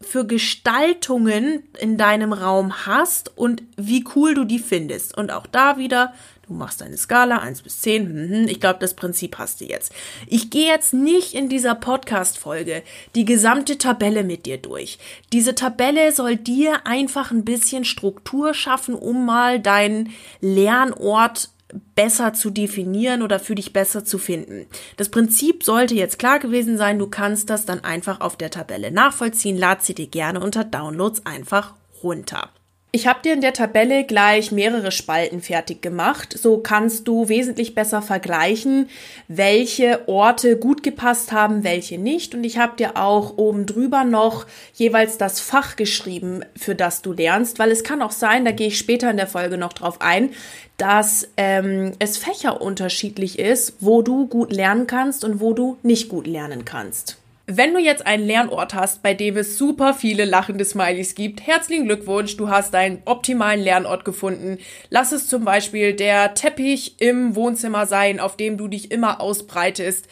für 0.00 0.26
Gestaltungen 0.26 1.64
in 1.78 1.96
deinem 1.96 2.32
Raum 2.32 2.86
hast 2.86 3.36
und 3.36 3.62
wie 3.76 4.04
cool 4.14 4.34
du 4.34 4.44
die 4.44 4.60
findest. 4.60 5.16
Und 5.16 5.32
auch 5.32 5.46
da 5.46 5.76
wieder, 5.76 6.14
du 6.46 6.54
machst 6.54 6.80
deine 6.80 6.96
Skala 6.96 7.38
1 7.38 7.62
bis 7.62 7.80
10. 7.80 8.42
Mhm, 8.42 8.48
ich 8.48 8.60
glaube, 8.60 8.78
das 8.78 8.94
Prinzip 8.94 9.38
hast 9.38 9.60
du 9.60 9.64
jetzt. 9.64 9.92
Ich 10.28 10.50
gehe 10.50 10.68
jetzt 10.68 10.94
nicht 10.94 11.34
in 11.34 11.48
dieser 11.48 11.74
Podcast-Folge 11.74 12.82
die 13.16 13.24
gesamte 13.24 13.76
Tabelle 13.76 14.22
mit 14.22 14.46
dir 14.46 14.58
durch. 14.58 14.98
Diese 15.32 15.56
Tabelle 15.56 16.12
soll 16.12 16.36
dir 16.36 16.86
einfach 16.86 17.32
ein 17.32 17.44
bisschen 17.44 17.84
Struktur 17.84 18.54
schaffen, 18.54 18.94
um 18.94 19.26
mal 19.26 19.58
deinen 19.58 20.10
Lernort 20.40 21.50
besser 21.94 22.32
zu 22.32 22.50
definieren 22.50 23.22
oder 23.22 23.38
für 23.38 23.54
dich 23.54 23.72
besser 23.72 24.04
zu 24.04 24.18
finden. 24.18 24.66
Das 24.96 25.10
Prinzip 25.10 25.64
sollte 25.64 25.94
jetzt 25.94 26.18
klar 26.18 26.38
gewesen 26.38 26.78
sein. 26.78 26.98
Du 26.98 27.08
kannst 27.08 27.50
das 27.50 27.66
dann 27.66 27.84
einfach 27.84 28.20
auf 28.20 28.36
der 28.36 28.50
Tabelle 28.50 28.90
nachvollziehen. 28.90 29.56
Lad 29.56 29.82
sie 29.82 29.94
dir 29.94 30.06
gerne 30.06 30.40
unter 30.40 30.64
Downloads 30.64 31.26
einfach 31.26 31.74
runter. 32.02 32.50
Ich 32.90 33.06
habe 33.06 33.20
dir 33.22 33.34
in 33.34 33.42
der 33.42 33.52
Tabelle 33.52 34.04
gleich 34.04 34.50
mehrere 34.50 34.92
Spalten 34.92 35.42
fertig 35.42 35.82
gemacht. 35.82 36.34
So 36.38 36.56
kannst 36.56 37.06
du 37.06 37.28
wesentlich 37.28 37.74
besser 37.74 38.00
vergleichen, 38.00 38.88
welche 39.28 40.08
Orte 40.08 40.56
gut 40.56 40.82
gepasst 40.82 41.30
haben, 41.30 41.64
welche 41.64 41.98
nicht. 41.98 42.34
Und 42.34 42.44
ich 42.44 42.56
habe 42.56 42.78
dir 42.78 42.96
auch 42.96 43.36
oben 43.36 43.66
drüber 43.66 44.04
noch 44.04 44.46
jeweils 44.72 45.18
das 45.18 45.38
Fach 45.38 45.76
geschrieben, 45.76 46.42
für 46.56 46.74
das 46.74 47.02
du 47.02 47.12
lernst, 47.12 47.58
weil 47.58 47.70
es 47.70 47.84
kann 47.84 48.00
auch 48.00 48.12
sein, 48.12 48.46
da 48.46 48.52
gehe 48.52 48.68
ich 48.68 48.78
später 48.78 49.10
in 49.10 49.18
der 49.18 49.26
Folge 49.26 49.58
noch 49.58 49.74
drauf 49.74 50.00
ein, 50.00 50.30
dass 50.78 51.28
ähm, 51.36 51.92
es 51.98 52.16
Fächer 52.16 52.62
unterschiedlich 52.62 53.38
ist, 53.38 53.74
wo 53.80 54.00
du 54.00 54.28
gut 54.28 54.50
lernen 54.50 54.86
kannst 54.86 55.24
und 55.24 55.40
wo 55.40 55.52
du 55.52 55.76
nicht 55.82 56.08
gut 56.08 56.26
lernen 56.26 56.64
kannst. 56.64 57.17
Wenn 57.50 57.72
du 57.72 57.80
jetzt 57.80 58.06
einen 58.06 58.26
Lernort 58.26 58.74
hast, 58.74 59.02
bei 59.02 59.14
dem 59.14 59.38
es 59.38 59.56
super 59.56 59.94
viele 59.94 60.26
lachende 60.26 60.66
Smileys 60.66 61.14
gibt, 61.14 61.46
herzlichen 61.46 61.86
Glückwunsch, 61.86 62.36
du 62.36 62.50
hast 62.50 62.74
deinen 62.74 63.00
optimalen 63.06 63.60
Lernort 63.60 64.04
gefunden. 64.04 64.58
Lass 64.90 65.12
es 65.12 65.28
zum 65.28 65.46
Beispiel 65.46 65.94
der 65.94 66.34
Teppich 66.34 67.00
im 67.00 67.34
Wohnzimmer 67.36 67.86
sein, 67.86 68.20
auf 68.20 68.36
dem 68.36 68.58
du 68.58 68.68
dich 68.68 68.90
immer 68.90 69.22
ausbreitest. 69.22 70.08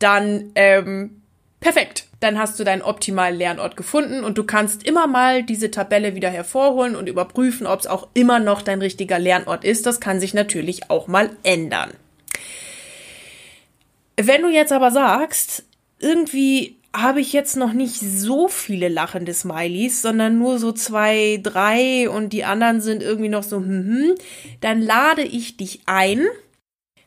Dann, 0.00 0.50
ähm, 0.56 1.22
perfekt. 1.60 2.08
Dann 2.18 2.36
hast 2.36 2.58
du 2.58 2.64
deinen 2.64 2.82
optimalen 2.82 3.38
Lernort 3.38 3.76
gefunden 3.76 4.24
und 4.24 4.36
du 4.36 4.42
kannst 4.42 4.84
immer 4.84 5.06
mal 5.06 5.44
diese 5.44 5.70
Tabelle 5.70 6.16
wieder 6.16 6.30
hervorholen 6.30 6.96
und 6.96 7.08
überprüfen, 7.08 7.68
ob 7.68 7.78
es 7.78 7.86
auch 7.86 8.08
immer 8.14 8.40
noch 8.40 8.60
dein 8.60 8.80
richtiger 8.80 9.20
Lernort 9.20 9.64
ist. 9.64 9.86
Das 9.86 10.00
kann 10.00 10.18
sich 10.18 10.34
natürlich 10.34 10.90
auch 10.90 11.06
mal 11.06 11.30
ändern. 11.44 11.92
Wenn 14.16 14.42
du 14.42 14.48
jetzt 14.48 14.72
aber 14.72 14.90
sagst, 14.90 15.64
irgendwie 16.02 16.76
habe 16.94 17.20
ich 17.20 17.32
jetzt 17.32 17.56
noch 17.56 17.72
nicht 17.72 18.00
so 18.00 18.48
viele 18.48 18.88
lachende 18.88 19.32
Smileys, 19.32 20.02
sondern 20.02 20.38
nur 20.38 20.58
so 20.58 20.72
zwei, 20.72 21.40
drei 21.42 22.08
und 22.10 22.34
die 22.34 22.44
anderen 22.44 22.80
sind 22.80 23.02
irgendwie 23.02 23.30
noch 23.30 23.42
so, 23.42 23.56
hm, 23.56 23.86
hm, 23.86 24.14
dann 24.60 24.82
lade 24.82 25.22
ich 25.22 25.56
dich 25.56 25.80
ein, 25.86 26.26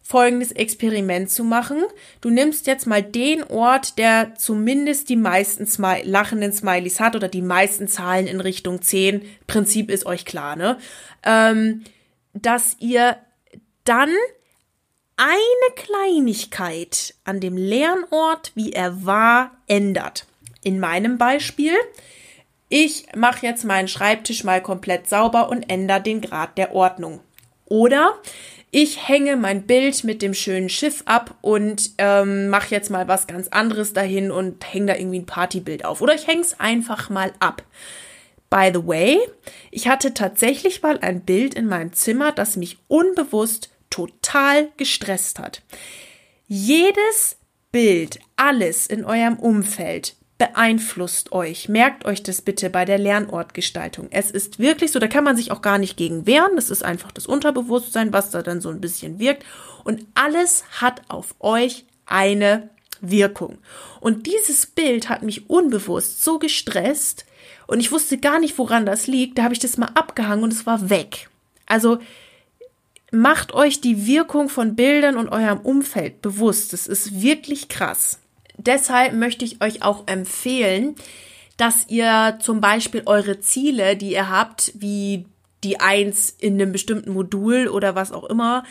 folgendes 0.02 0.52
Experiment 0.52 1.32
zu 1.32 1.44
machen. 1.44 1.84
Du 2.22 2.30
nimmst 2.30 2.68
jetzt 2.68 2.86
mal 2.86 3.02
den 3.02 3.44
Ort, 3.44 3.98
der 3.98 4.36
zumindest 4.36 5.10
die 5.10 5.16
meisten 5.16 5.66
Smi 5.66 6.04
lachenden 6.04 6.54
Smileys 6.54 7.00
hat 7.00 7.16
oder 7.16 7.28
die 7.28 7.42
meisten 7.42 7.88
Zahlen 7.88 8.28
in 8.28 8.40
Richtung 8.40 8.84
10. 8.84 9.24
Prinzip 9.48 9.90
ist 9.90 10.06
euch 10.06 10.26
klar, 10.26 10.56
ne? 10.56 10.78
Ähm, 11.24 11.84
dass 12.34 12.78
ihr 12.80 13.18
dann 13.84 14.10
eine 15.18 15.76
Kleinigkeit 15.76 17.14
an 17.24 17.40
dem 17.40 17.58
Lernort, 17.58 18.52
wie 18.56 18.74
er 18.74 19.06
war, 19.06 19.52
ändert. 19.68 20.26
In 20.64 20.80
meinem 20.80 21.18
Beispiel, 21.18 21.74
ich 22.70 23.06
mache 23.16 23.46
jetzt 23.46 23.64
meinen 23.64 23.88
Schreibtisch 23.88 24.44
mal 24.44 24.62
komplett 24.62 25.08
sauber 25.08 25.50
und 25.50 25.70
ändere 25.70 26.02
den 26.02 26.22
Grad 26.22 26.58
der 26.58 26.74
Ordnung. 26.74 27.22
Oder 27.66 28.20
ich 28.72 29.08
hänge 29.08 29.38
mein 29.38 29.64
Bild 29.64 30.04
mit 30.04 30.22
dem 30.22 30.34
schönen 30.34 30.70
Schiff 30.70 31.04
ab 31.06 31.36
und 31.42 31.92
ähm, 31.98 32.50
mache 32.50 32.72
jetzt 32.72 32.90
mal 32.90 33.08
was 33.08 33.28
ganz 33.28 33.48
anderes 33.48 33.94
dahin 33.94 34.32
und 34.32 34.74
hänge 34.74 34.88
da 34.88 34.96
irgendwie 34.96 35.20
ein 35.20 35.26
Partybild 35.26 35.86
auf. 35.86 36.02
Oder 36.02 36.16
ich 36.16 36.28
hänge 36.28 36.42
es 36.42 36.60
einfach 36.60 37.10
mal 37.10 37.32
ab. 37.40 37.64
By 38.50 38.72
the 38.74 38.86
way, 38.86 39.20
ich 39.72 39.88
hatte 39.88 40.14
tatsächlich 40.14 40.82
mal 40.82 41.00
ein 41.00 41.22
Bild 41.22 41.54
in 41.54 41.68
meinem 41.68 41.94
Zimmer, 41.94 42.32
das 42.32 42.58
mich 42.58 42.78
unbewusst 42.88 43.70
total 43.96 44.70
gestresst 44.76 45.40
hat. 45.40 45.62
Jedes 46.48 47.38
Bild, 47.72 48.20
alles 48.36 48.88
in 48.88 49.06
eurem 49.06 49.38
Umfeld 49.38 50.16
beeinflusst 50.38 51.32
euch. 51.32 51.70
Merkt 51.70 52.04
euch 52.04 52.22
das 52.22 52.42
bitte 52.42 52.70
bei 52.70 52.84
der 52.84 52.98
Lernortgestaltung. 52.98 54.08
Es 54.12 54.32
ist 54.32 54.60
wirklich 54.60 54.92
so, 54.92 55.00
da 55.00 55.08
kann 55.08 55.24
man 55.24 55.38
sich 55.38 55.52
auch 55.52 55.62
gar 55.62 55.78
nicht 55.78 55.96
gegen 55.96 56.26
wehren. 56.26 56.58
Das 56.58 56.70
ist 56.70 56.84
einfach 56.84 57.14
das 57.14 57.26
Unterbewusstsein, 57.26 58.12
was 58.12 58.32
da 58.32 58.42
dann 58.42 58.60
so 58.60 58.70
ein 58.70 58.82
bisschen 58.82 59.18
wirkt. 59.18 59.46
Und 59.86 60.06
alles 60.14 60.66
hat 60.82 61.02
auf 61.08 61.34
euch 61.40 61.86
eine 62.06 62.70
Wirkung. 63.00 63.60
Und 64.02 64.28
dieses 64.28 64.66
Bild 64.66 65.08
hat 65.08 65.24
mich 65.24 65.50
unbewusst 65.50 66.22
so 66.22 66.38
gestresst 66.38 67.26
und 67.66 67.80
ich 67.80 67.94
wusste 67.94 68.18
gar 68.18 68.40
nicht, 68.40 68.58
woran 68.58 68.86
das 68.86 69.08
liegt. 69.08 69.38
Da 69.38 69.44
habe 69.44 69.54
ich 69.54 69.60
das 69.60 69.78
mal 69.78 69.92
abgehangen 69.96 70.44
und 70.44 70.52
es 70.52 70.66
war 70.66 70.90
weg. 70.90 71.30
Also 71.66 72.00
macht 73.16 73.54
euch 73.54 73.82
die 73.82 74.06
Wirkung 74.08 74.50
von 74.50 74.76
Bildern 74.76 75.18
und 75.18 75.30
eurem 75.30 75.60
Umfeld 75.60 76.22
bewusst. 76.22 76.74
Das 76.74 76.88
ist 76.88 77.22
wirklich 77.22 77.70
krass. 77.70 78.20
Deshalb 78.58 79.14
möchte 79.14 79.46
ich 79.46 79.62
euch 79.62 79.84
auch 79.84 80.04
empfehlen, 80.08 80.96
dass 81.58 81.88
ihr 81.88 82.38
zum 82.42 82.62
Beispiel 82.62 83.04
eure 83.06 83.40
Ziele, 83.40 83.96
die 83.96 84.12
ihr 84.12 84.30
habt, 84.30 84.74
wie 84.76 85.26
die 85.66 85.80
Eins 85.80 86.30
in 86.30 86.54
einem 86.54 86.72
bestimmten 86.72 87.12
Modul 87.12 87.68
oder 87.68 87.96
was 87.96 88.12
auch 88.12 88.24
immer, 88.26 88.64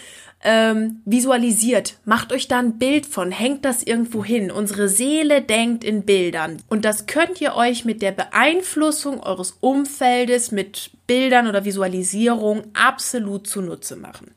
ähm, 0.45 1.01
visualisiert. 1.05 1.99
Macht 2.05 2.33
euch 2.33 2.47
da 2.49 2.59
ein 2.59 2.79
Bild 2.79 3.07
von, 3.07 3.33
hängt 3.33 3.65
das 3.65 3.83
irgendwo 3.83 4.25
hin. 4.25 4.51
Unsere 4.51 4.89
Seele 4.89 5.43
denkt 5.43 5.83
in 5.83 6.05
Bildern. 6.05 6.63
Und 6.69 6.85
das 6.85 7.07
könnt 7.07 7.41
ihr 7.41 7.57
euch 7.57 7.85
mit 7.85 8.03
der 8.03 8.13
Beeinflussung 8.13 9.21
eures 9.21 9.57
Umfeldes, 9.61 10.53
mit 10.53 10.91
Bildern 11.07 11.49
oder 11.49 11.65
Visualisierung 11.65 12.65
absolut 12.75 13.47
zunutze 13.47 13.97
machen. 13.97 14.35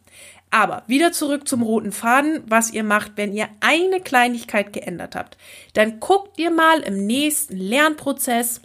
Aber 0.50 0.84
wieder 0.88 1.12
zurück 1.12 1.48
zum 1.48 1.62
roten 1.62 1.92
Faden, 1.92 2.42
was 2.48 2.72
ihr 2.72 2.84
macht, 2.84 3.12
wenn 3.18 3.34
ihr 3.34 3.50
eine 3.60 4.00
Kleinigkeit 4.00 4.72
geändert 4.72 5.14
habt. 5.14 5.38
Dann 5.74 6.00
guckt 6.00 6.40
ihr 6.40 6.52
mal 6.52 6.80
im 6.80 7.06
nächsten 7.06 7.58
Lernprozess, 7.58 8.62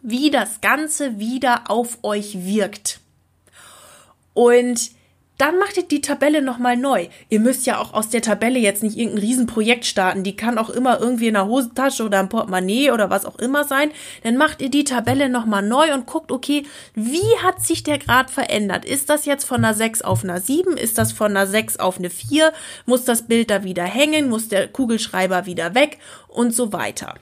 wie 0.00 0.30
das 0.30 0.60
Ganze 0.60 1.18
wieder 1.18 1.70
auf 1.70 1.98
euch 2.04 2.46
wirkt. 2.46 3.00
Und 4.38 4.92
dann 5.36 5.58
macht 5.58 5.76
ihr 5.78 5.82
die 5.82 6.00
Tabelle 6.00 6.42
nochmal 6.42 6.76
neu. 6.76 7.08
Ihr 7.28 7.40
müsst 7.40 7.66
ja 7.66 7.80
auch 7.80 7.92
aus 7.92 8.08
der 8.08 8.22
Tabelle 8.22 8.60
jetzt 8.60 8.84
nicht 8.84 8.96
irgendein 8.96 9.24
Riesenprojekt 9.24 9.84
starten. 9.84 10.22
Die 10.22 10.36
kann 10.36 10.58
auch 10.58 10.70
immer 10.70 11.00
irgendwie 11.00 11.26
in 11.26 11.34
der 11.34 11.48
Hosentasche 11.48 12.04
oder 12.04 12.20
im 12.20 12.28
Portemonnaie 12.28 12.92
oder 12.92 13.10
was 13.10 13.24
auch 13.24 13.36
immer 13.40 13.64
sein. 13.64 13.90
Dann 14.22 14.36
macht 14.36 14.62
ihr 14.62 14.70
die 14.70 14.84
Tabelle 14.84 15.28
nochmal 15.28 15.62
neu 15.62 15.92
und 15.92 16.06
guckt, 16.06 16.30
okay, 16.30 16.62
wie 16.94 17.36
hat 17.42 17.60
sich 17.64 17.82
der 17.82 17.98
Grad 17.98 18.30
verändert? 18.30 18.84
Ist 18.84 19.10
das 19.10 19.26
jetzt 19.26 19.44
von 19.44 19.64
einer 19.64 19.74
6 19.74 20.02
auf 20.02 20.22
einer 20.22 20.40
7? 20.40 20.76
Ist 20.76 20.98
das 20.98 21.10
von 21.10 21.36
einer 21.36 21.48
6 21.48 21.80
auf 21.80 21.98
eine 21.98 22.10
4? 22.10 22.52
Muss 22.86 23.04
das 23.04 23.22
Bild 23.22 23.50
da 23.50 23.64
wieder 23.64 23.84
hängen? 23.84 24.28
Muss 24.28 24.46
der 24.46 24.68
Kugelschreiber 24.68 25.46
wieder 25.46 25.74
weg? 25.74 25.98
Und 26.28 26.54
so 26.54 26.72
weiter. 26.72 27.14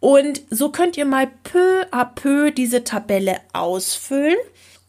Und 0.00 0.42
so 0.50 0.70
könnt 0.70 0.96
ihr 0.96 1.04
mal 1.04 1.28
peu 1.44 1.84
à 1.92 2.04
peu 2.04 2.50
diese 2.50 2.82
Tabelle 2.82 3.36
ausfüllen 3.52 4.38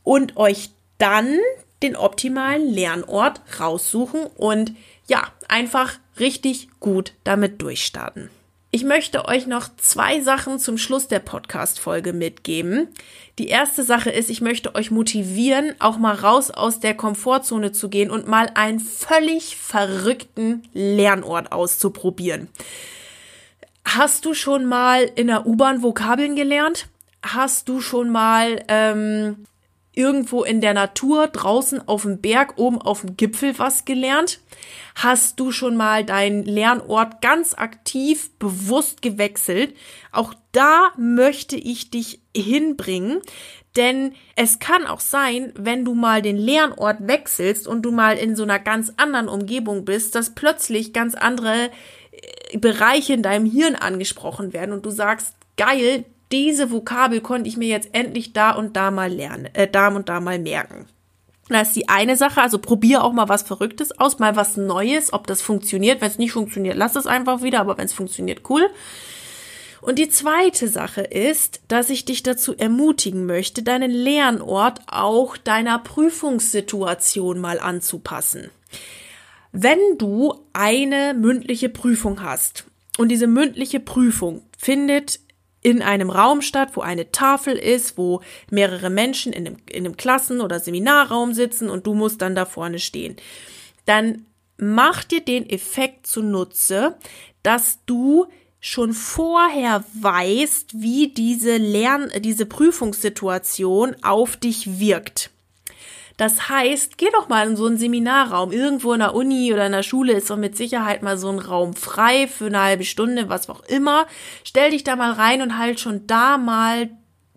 und 0.01 0.38
euch 0.38 0.72
dann 1.03 1.38
den 1.81 1.98
optimalen 1.98 2.74
Lernort 2.74 3.41
raussuchen 3.60 4.25
und 4.38 4.74
ja, 5.05 5.27
einfach 5.50 5.95
richtig 6.17 6.69
gut 6.79 7.12
damit 7.25 7.62
durchstarten. 7.62 8.29
Ich 8.72 8.86
möchte 8.86 9.27
euch 9.27 9.45
noch 9.45 9.67
zwei 9.75 10.22
Sachen 10.22 10.60
zum 10.60 10.77
Schluss 10.77 11.10
der 11.10 11.19
Podcast-Folge 11.19 12.13
mitgeben. 12.13 12.88
Die 13.38 13.50
erste 13.50 13.83
Sache 13.83 14.12
ist, 14.12 14.29
ich 14.29 14.39
möchte 14.39 14.75
euch 14.75 14.91
motivieren, 14.91 15.75
auch 15.79 15.98
mal 15.98 16.15
raus 16.15 16.51
aus 16.51 16.79
der 16.79 16.93
Komfortzone 16.93 17.74
zu 17.74 17.89
gehen 17.89 18.10
und 18.10 18.29
mal 18.29 18.50
einen 18.55 18.79
völlig 18.79 19.57
verrückten 19.57 20.63
Lernort 20.72 21.51
auszuprobieren. 21.51 22.48
Hast 23.83 24.24
du 24.24 24.33
schon 24.33 24.65
mal 24.65 25.12
in 25.15 25.27
der 25.27 25.45
U-Bahn 25.45 25.83
Vokabeln 25.83 26.38
gelernt? 26.38 26.88
Hast 27.22 27.67
du 27.67 27.81
schon 27.81 28.10
mal 28.10 28.63
ähm, 28.69 29.45
irgendwo 29.94 30.44
in 30.44 30.62
der 30.62 30.74
Natur, 30.74 31.28
draußen 31.28 31.88
auf 31.88 32.04
dem 32.04 32.20
Berg, 32.20 32.58
oben 32.58 32.82
auf 32.82 33.02
dem 33.02 33.16
Gipfel 33.16 33.58
was 33.60 33.86
gelernt? 33.86 34.40
Hast 34.96 35.40
du 35.40 35.52
schon 35.52 35.76
mal 35.76 36.04
deinen 36.04 36.44
Lernort 36.44 37.22
ganz 37.22 37.54
aktiv, 37.54 38.32
bewusst 38.38 39.02
gewechselt? 39.02 39.76
Auch 40.12 40.34
da 40.52 40.92
möchte 40.98 41.56
ich 41.56 41.90
dich 41.90 42.22
hinbringen, 42.36 43.22
denn 43.76 44.14
es 44.36 44.60
kann 44.60 44.86
auch 44.86 45.00
sein, 45.00 45.52
wenn 45.56 45.84
du 45.84 45.96
mal 45.96 46.22
den 46.22 46.38
Lernort 46.38 47.08
wechselst 47.08 47.68
und 47.68 47.82
du 47.82 47.92
mal 47.92 48.18
in 48.18 48.36
so 48.36 48.44
einer 48.44 48.60
ganz 48.60 48.94
anderen 48.98 49.28
Umgebung 49.28 49.86
bist, 49.86 50.16
dass 50.16 50.36
plötzlich 50.36 50.94
ganz 50.94 51.16
andere 51.16 51.72
äh, 52.12 52.58
Bereiche 52.58 53.14
in 53.14 53.24
deinem 53.24 53.50
Hirn 53.50 53.76
angesprochen 53.76 54.54
werden 54.54 54.74
und 54.74 54.86
du 54.86 54.92
sagst, 54.92 55.34
geil, 55.58 56.06
diese 56.34 56.72
Vokabel 56.72 57.22
konnte 57.22 57.48
ich 57.48 57.56
mir 57.56 57.70
jetzt 57.70 57.90
endlich 57.94 58.34
da 58.34 58.52
und 58.52 58.75
da 58.75 58.92
mal 58.92 59.13
lernen, 59.13 59.48
äh, 59.54 59.68
da 59.68 59.88
und 59.88 60.10
da 60.10 60.20
mal 60.20 60.40
merken. 60.40 60.88
Das 61.48 61.70
ist 61.70 61.75
die 61.75 61.90
eine 61.90 62.18
Sache, 62.18 62.42
also 62.42 62.58
probier 62.58 63.04
auch 63.04 63.13
mal 63.13 63.30
was 63.30 63.44
Verrücktes 63.44 63.98
aus, 64.00 64.18
mal 64.18 64.36
was 64.36 64.58
Neues, 64.58 65.13
ob 65.13 65.28
das 65.28 65.42
funktioniert. 65.42 66.02
Wenn 66.02 66.10
es 66.10 66.18
nicht 66.18 66.32
funktioniert, 66.32 66.75
lass 66.75 66.96
es 66.96 67.06
einfach 67.06 67.44
wieder, 67.44 67.60
aber 67.60 67.78
wenn 67.78 67.86
es 67.86 67.94
funktioniert, 67.94 68.50
cool. 68.50 68.68
Und 69.82 70.00
die 70.00 70.10
zweite 70.10 70.70
Sache 70.70 71.02
ist, 71.02 71.62
dass 71.68 71.90
ich 71.90 72.06
dich 72.06 72.24
dazu 72.24 72.58
ermutigen 72.58 73.25
möchte, 73.25 73.62
deinen 73.62 73.92
Lernort 73.92 74.80
auch 74.88 75.38
deiner 75.38 75.78
Prüfungssituation 75.78 77.40
mal 77.40 77.60
anzupassen. 77.60 78.50
Wenn 79.52 79.78
du 79.98 80.34
eine 80.54 81.13
mündliche 81.13 81.70
Prüfung 81.70 82.24
hast 82.24 82.66
und 82.98 83.10
diese 83.10 83.28
mündliche 83.28 83.82
Prüfung 83.82 84.42
findet 84.58 85.20
in 85.63 85.82
einem 85.82 86.10
Raum 86.10 86.41
statt, 86.41 86.72
wo 86.74 86.82
eine 86.82 87.12
Tafel 87.12 87.55
ist, 87.55 87.98
wo 87.98 88.22
mehrere 88.51 88.89
Menschen 88.89 89.34
in 89.34 89.48
einem, 89.48 89.58
in 89.70 89.86
einem 89.86 89.98
Klassen- 89.98 90.41
oder 90.41 90.60
Seminarraum 90.60 91.34
sitzen 91.34 91.70
und 91.70 91.88
du 91.88 91.93
musst 91.93 92.22
dann 92.22 92.36
da 92.36 92.46
vorne 92.46 92.79
stehen. 92.79 93.15
Dann 93.86 94.25
mach 94.58 95.03
dir 95.03 95.22
den 95.22 95.50
Effekt 95.50 96.05
zunutze, 96.05 96.98
dass 97.43 97.79
du 97.86 98.27
schon 98.60 98.93
vorher 98.93 99.84
weißt, 99.93 100.82
wie 100.82 101.10
diese 101.10 101.58
Lern-, 101.58 102.12
diese 102.20 102.46
Prüfungssituation 102.46 103.96
auf 104.03 104.38
dich 104.38 104.79
wirkt. 104.79 105.33
Das 106.17 106.50
heißt, 106.50 106.98
geh 106.98 107.10
doch 107.12 107.27
mal 107.27 107.48
in 107.48 107.55
so 107.55 107.65
einen 107.65 107.77
Seminarraum. 107.77 108.51
Irgendwo 108.51 108.93
in 108.93 109.00
der 109.00 109.15
Uni 109.15 109.51
oder 109.51 109.65
in 109.65 109.72
der 109.72 109.84
Schule 109.84 110.13
ist 110.13 110.29
doch 110.29 110.38
mit 110.38 110.55
Sicherheit 110.55 111.01
mal 111.01 111.17
so 111.17 111.29
ein 111.29 111.39
Raum 111.39 111.74
frei 111.74 112.27
für 112.27 112.46
eine 112.46 112.62
halbe 112.62 112.86
Stunde, 112.86 113.29
was 113.29 113.50
auch 113.50 113.63
immer. 113.63 114.05
Stell 114.43 114.72
dich 114.72 114.84
da 114.84 114.96
mal 114.96 115.13
rein 115.13 115.41
und 115.41 115.58
halt 115.58 115.79
schon 115.79 116.05
da 116.05 116.38
mal 116.38 116.89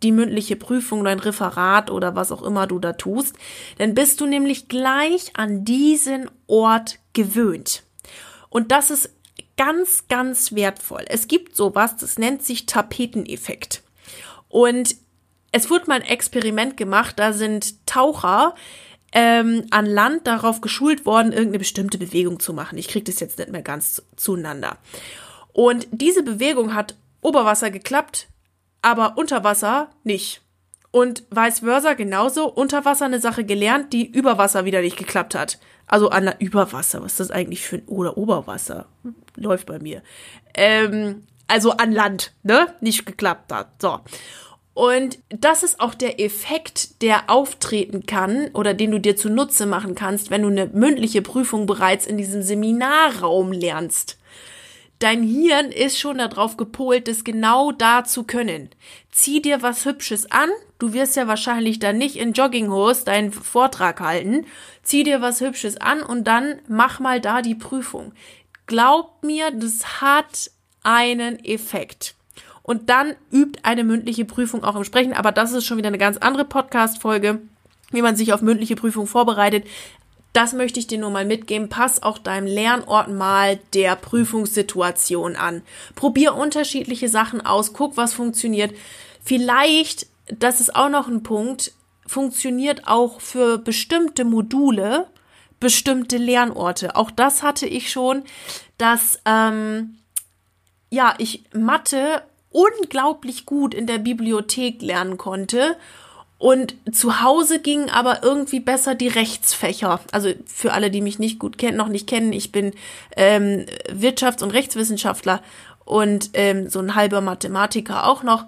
die 0.02 0.12
mündliche 0.12 0.56
Prüfung, 0.56 1.04
dein 1.04 1.18
Referat 1.18 1.90
oder 1.90 2.14
was 2.14 2.30
auch 2.30 2.42
immer 2.42 2.66
du 2.66 2.78
da 2.78 2.92
tust. 2.92 3.37
Dann 3.78 3.95
bist 3.95 4.21
du 4.21 4.26
nämlich 4.26 4.68
gleich 4.68 5.33
an 5.35 5.64
diesen 5.64 6.30
Ort 6.47 6.99
gewöhnt. 7.14 7.83
Und 8.50 8.73
das 8.73 8.90
ist 8.90 9.11
ganz, 9.56 10.06
ganz 10.09 10.52
wertvoll. 10.52 11.04
Es 11.09 11.28
gibt 11.28 11.56
sowas, 11.56 11.97
das 11.97 12.18
nennt 12.18 12.42
sich 12.42 12.66
Tapeteneffekt. 12.66 13.83
Und 14.49 14.97
es 15.57 15.71
wurde 15.71 15.87
mal 15.87 15.95
ein 15.95 16.03
Experiment 16.03 16.77
gemacht, 16.77 17.19
da 17.19 17.33
sind 17.33 17.87
Taucher 17.87 18.55
ähm, 19.13 19.65
an 19.71 19.87
Land 19.87 20.27
darauf 20.27 20.61
geschult 20.61 21.07
worden, 21.07 21.33
irgendeine 21.33 21.61
bestimmte 21.61 21.97
Bewegung 21.97 22.41
zu 22.41 22.53
machen. 22.53 22.77
Ich 22.77 22.89
kriege 22.89 23.11
das 23.11 23.21
jetzt 23.21 23.39
nicht 23.39 23.51
mehr 23.51 23.63
ganz 23.63 24.03
zueinander. 24.17 24.77
Und 25.55 25.89
diese 25.91 26.23
Bewegung 26.23 26.75
hat 26.75 26.97
Oberwasser 27.23 27.71
geklappt, 27.71 28.29
aber 28.83 29.17
unter 29.17 29.45
Wasser 29.45 29.91
nicht. 30.05 30.43
Und 30.91 31.25
vice 31.31 31.61
versa 31.61 31.95
genauso, 31.95 32.53
unter 32.53 32.85
Wasser 32.85 33.07
eine 33.07 33.21
Sache 33.21 33.45
gelernt, 33.45 33.95
die 33.95 34.07
über 34.07 34.37
Wasser 34.37 34.67
wieder 34.67 34.83
nicht 34.83 34.99
geklappt 34.99 35.35
hat. 35.35 35.59
Also 35.87 36.11
an 36.11 36.35
Überwasser, 36.38 37.03
was 37.03 37.12
ist 37.12 37.21
das 37.21 37.31
eigentlich 37.31 37.62
für 37.62 37.77
ein 37.77 37.87
oder 37.87 38.19
Oberwasser? 38.19 38.87
Läuft 39.37 39.66
bei 39.66 39.79
mir. 39.79 40.03
Ähm, 40.53 41.23
also 41.49 41.71
an 41.73 41.92
Land, 41.92 42.33
ne? 42.42 42.75
Nicht 42.81 43.07
geklappt 43.07 43.53
hat. 43.53 43.81
So. 43.81 44.01
Und 44.77 45.21
das 45.31 45.62
ist 45.62 45.81
auch 45.81 45.95
der 45.95 46.21
Effekt, 46.21 47.01
der 47.01 47.31
auftreten 47.31 48.05
kann 48.05 48.51
oder 48.53 48.75
den 48.75 48.91
du 48.91 49.01
dir 49.01 49.17
zunutze 49.17 49.65
machen 49.65 49.95
kannst, 49.95 50.29
wenn 50.29 50.43
du 50.43 50.49
eine 50.49 50.67
mündliche 50.67 51.23
Prüfung 51.23 51.65
bereits 51.65 52.07
in 52.07 52.19
diesem 52.19 52.43
Seminarraum 52.43 53.53
lernst. 53.53 54.19
Dein 54.99 55.23
Hirn 55.23 55.73
ist 55.73 55.99
schon 55.99 56.19
darauf 56.19 56.59
gepolt, 56.59 57.09
das 57.09 57.25
genau 57.25 57.73
da 57.73 58.05
zu 58.05 58.25
können. 58.25 58.69
Zieh 59.11 59.41
dir 59.41 59.62
was 59.62 59.87
Hübsches 59.87 60.31
an. 60.31 60.51
Du 60.79 60.93
wirst 60.93 61.17
ja 61.17 61.27
wahrscheinlich 61.27 61.79
dann 61.79 61.97
nicht 61.97 62.17
in 62.17 62.35
Jogginghose 62.35 63.07
deinen 63.07 63.33
Vortrag 63.33 64.01
halten. 64.01 64.45
Zieh 64.83 65.05
dir 65.05 65.23
was 65.23 65.41
Hübsches 65.41 65.79
an 65.79 66.03
und 66.03 66.25
dann 66.25 66.61
mach 66.69 67.01
mal 67.01 67.23
da 67.23 67.41
die 67.41 67.55
Prüfung. 67.55 68.12
Glaub 68.67 69.23
mir, 69.23 69.53
das 69.53 70.03
hat 70.03 70.51
einen 70.83 71.43
Effekt 71.43 72.15
und 72.66 72.90
dann 72.90 73.14
übt 73.31 73.61
eine 73.62 73.85
mündliche 73.85 74.24
Prüfung 74.24 74.64
auch 74.64 74.74
im 74.74 74.83
Sprechen. 74.83 75.12
Aber 75.12 75.31
das 75.31 75.52
ist 75.52 75.64
schon 75.64 75.79
wieder 75.79 75.87
eine 75.87 75.98
ganz 75.98 76.16
andere 76.16 76.44
Podcast-Folge, 76.44 77.40
wie 77.92 78.02
man 78.02 78.16
sich 78.16 78.33
auf 78.33 78.42
mündliche 78.42 78.74
Prüfung 78.74 79.07
vorbereitet. 79.07 79.64
Das 80.33 80.52
möchte 80.52 80.81
ich 80.81 80.88
dir 80.88 80.98
nur 80.98 81.11
mal 81.11 81.24
mitgeben. 81.24 81.68
Pass 81.68 82.02
auch 82.02 82.18
deinem 82.18 82.48
Lernort 82.48 83.09
mal 83.09 83.61
der 83.72 83.94
Prüfungssituation 83.94 85.37
an. 85.37 85.62
Probier 85.94 86.35
unterschiedliche 86.35 87.09
Sachen 87.09 87.40
aus. 87.40 87.72
Guck, 87.72 87.96
was 87.96 88.14
funktioniert. 88.14 88.74
Vielleicht, 89.22 90.09
das 90.26 90.61
ist 90.61 90.74
auch 90.74 90.90
noch 90.90 91.07
ein 91.07 91.22
Punkt, 91.22 91.72
funktioniert 92.05 92.88
auch 92.88 93.20
für 93.20 93.59
bestimmte 93.59 94.24
Module 94.24 95.07
bestimmte 95.59 96.18
Lernorte. 96.18 96.96
Auch 96.96 97.11
das 97.11 97.42
hatte 97.42 97.66
ich 97.66 97.90
schon, 97.90 98.24
dass 98.76 99.20
ähm, 99.24 99.98
ja 100.90 101.14
ich 101.16 101.44
Mathe 101.55 102.22
unglaublich 102.57 103.45
gut 103.45 103.75
in 103.75 103.87
der 103.87 103.99
Bibliothek 103.99 104.81
lernen 104.81 105.19
konnte. 105.19 105.77
Und 106.38 106.75
zu 106.90 107.23
Hause 107.23 107.61
gingen 107.61 107.90
aber 107.90 108.23
irgendwie 108.23 108.61
besser 108.61 108.95
die 108.95 109.09
Rechtsfächer. 109.09 110.01
Also 110.12 110.31
für 110.47 110.73
alle, 110.73 110.90
die 110.90 111.01
mich 111.03 111.19
nicht 111.19 111.38
gut 111.38 111.59
kennen, 111.59 111.77
noch 111.77 111.88
nicht 111.88 112.07
kennen, 112.07 112.33
ich 112.33 112.53
bin 112.53 112.73
ähm, 113.16 113.66
Wirtschafts- 113.90 114.42
und 114.42 114.51
Rechtswissenschaftler 114.53 115.42
und 115.85 116.31
ähm, 116.35 116.69
so 116.69 116.79
ein 116.79 116.95
halber 116.95 117.21
Mathematiker 117.21 118.07
auch 118.07 118.23
noch. 118.23 118.47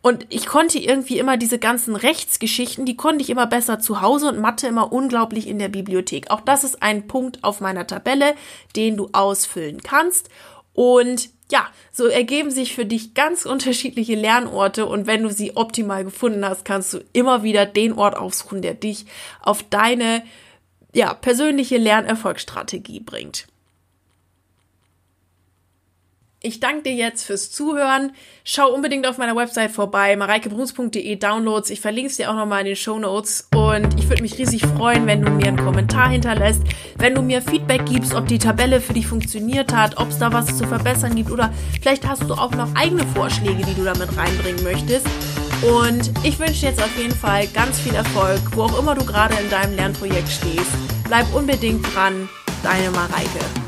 Und 0.00 0.26
ich 0.28 0.46
konnte 0.46 0.78
irgendwie 0.78 1.18
immer 1.18 1.36
diese 1.36 1.58
ganzen 1.58 1.96
Rechtsgeschichten, 1.96 2.86
die 2.86 2.96
konnte 2.96 3.22
ich 3.22 3.30
immer 3.30 3.46
besser 3.46 3.78
zu 3.80 4.00
Hause 4.00 4.28
und 4.28 4.40
Mathe 4.40 4.66
immer 4.66 4.92
unglaublich 4.92 5.48
in 5.48 5.58
der 5.58 5.68
Bibliothek. 5.68 6.30
Auch 6.30 6.40
das 6.40 6.64
ist 6.64 6.82
ein 6.82 7.08
Punkt 7.08 7.44
auf 7.44 7.60
meiner 7.60 7.86
Tabelle, 7.86 8.34
den 8.76 8.96
du 8.96 9.08
ausfüllen 9.12 9.82
kannst. 9.82 10.30
Und 10.72 11.30
ja, 11.50 11.66
so 11.92 12.06
ergeben 12.06 12.50
sich 12.50 12.74
für 12.74 12.84
dich 12.84 13.14
ganz 13.14 13.46
unterschiedliche 13.46 14.14
Lernorte 14.14 14.86
und 14.86 15.06
wenn 15.06 15.22
du 15.22 15.30
sie 15.30 15.56
optimal 15.56 16.04
gefunden 16.04 16.44
hast, 16.44 16.64
kannst 16.64 16.92
du 16.92 17.04
immer 17.12 17.42
wieder 17.42 17.64
den 17.66 17.92
Ort 17.94 18.16
aufsuchen, 18.16 18.62
der 18.62 18.74
dich 18.74 19.06
auf 19.40 19.62
deine 19.62 20.22
ja, 20.94 21.14
persönliche 21.14 21.78
Lernerfolgsstrategie 21.78 23.00
bringt. 23.00 23.46
Ich 26.40 26.60
danke 26.60 26.82
dir 26.84 26.94
jetzt 26.94 27.24
fürs 27.24 27.50
Zuhören. 27.50 28.12
Schau 28.44 28.72
unbedingt 28.72 29.08
auf 29.08 29.18
meiner 29.18 29.34
Website 29.34 29.72
vorbei, 29.72 30.14
mareikebruns.de 30.14 31.16
Downloads. 31.16 31.68
Ich 31.70 31.80
verlinke 31.80 32.10
es 32.10 32.16
dir 32.16 32.30
auch 32.30 32.36
nochmal 32.36 32.60
in 32.60 32.66
den 32.66 32.76
Show 32.76 32.96
Notes. 32.96 33.48
Und 33.56 33.98
ich 33.98 34.08
würde 34.08 34.22
mich 34.22 34.38
riesig 34.38 34.64
freuen, 34.64 35.04
wenn 35.08 35.22
du 35.22 35.32
mir 35.32 35.48
einen 35.48 35.56
Kommentar 35.56 36.08
hinterlässt, 36.08 36.62
wenn 36.96 37.16
du 37.16 37.22
mir 37.22 37.42
Feedback 37.42 37.86
gibst, 37.86 38.14
ob 38.14 38.28
die 38.28 38.38
Tabelle 38.38 38.80
für 38.80 38.92
dich 38.92 39.08
funktioniert 39.08 39.74
hat, 39.74 39.98
ob 39.98 40.10
es 40.10 40.18
da 40.20 40.32
was 40.32 40.56
zu 40.56 40.64
verbessern 40.68 41.16
gibt 41.16 41.32
oder 41.32 41.52
vielleicht 41.82 42.06
hast 42.06 42.22
du 42.22 42.34
auch 42.34 42.52
noch 42.52 42.72
eigene 42.76 43.04
Vorschläge, 43.08 43.64
die 43.64 43.74
du 43.74 43.82
damit 43.82 44.16
reinbringen 44.16 44.62
möchtest. 44.62 45.08
Und 45.62 46.12
ich 46.22 46.38
wünsche 46.38 46.60
dir 46.60 46.68
jetzt 46.68 46.82
auf 46.82 46.96
jeden 46.96 47.16
Fall 47.16 47.48
ganz 47.48 47.80
viel 47.80 47.96
Erfolg, 47.96 48.40
wo 48.54 48.62
auch 48.62 48.78
immer 48.78 48.94
du 48.94 49.04
gerade 49.04 49.34
in 49.42 49.50
deinem 49.50 49.74
Lernprojekt 49.74 50.28
stehst. 50.28 50.70
Bleib 51.02 51.26
unbedingt 51.34 51.84
dran. 51.92 52.28
Deine 52.62 52.92
Mareike. 52.92 53.67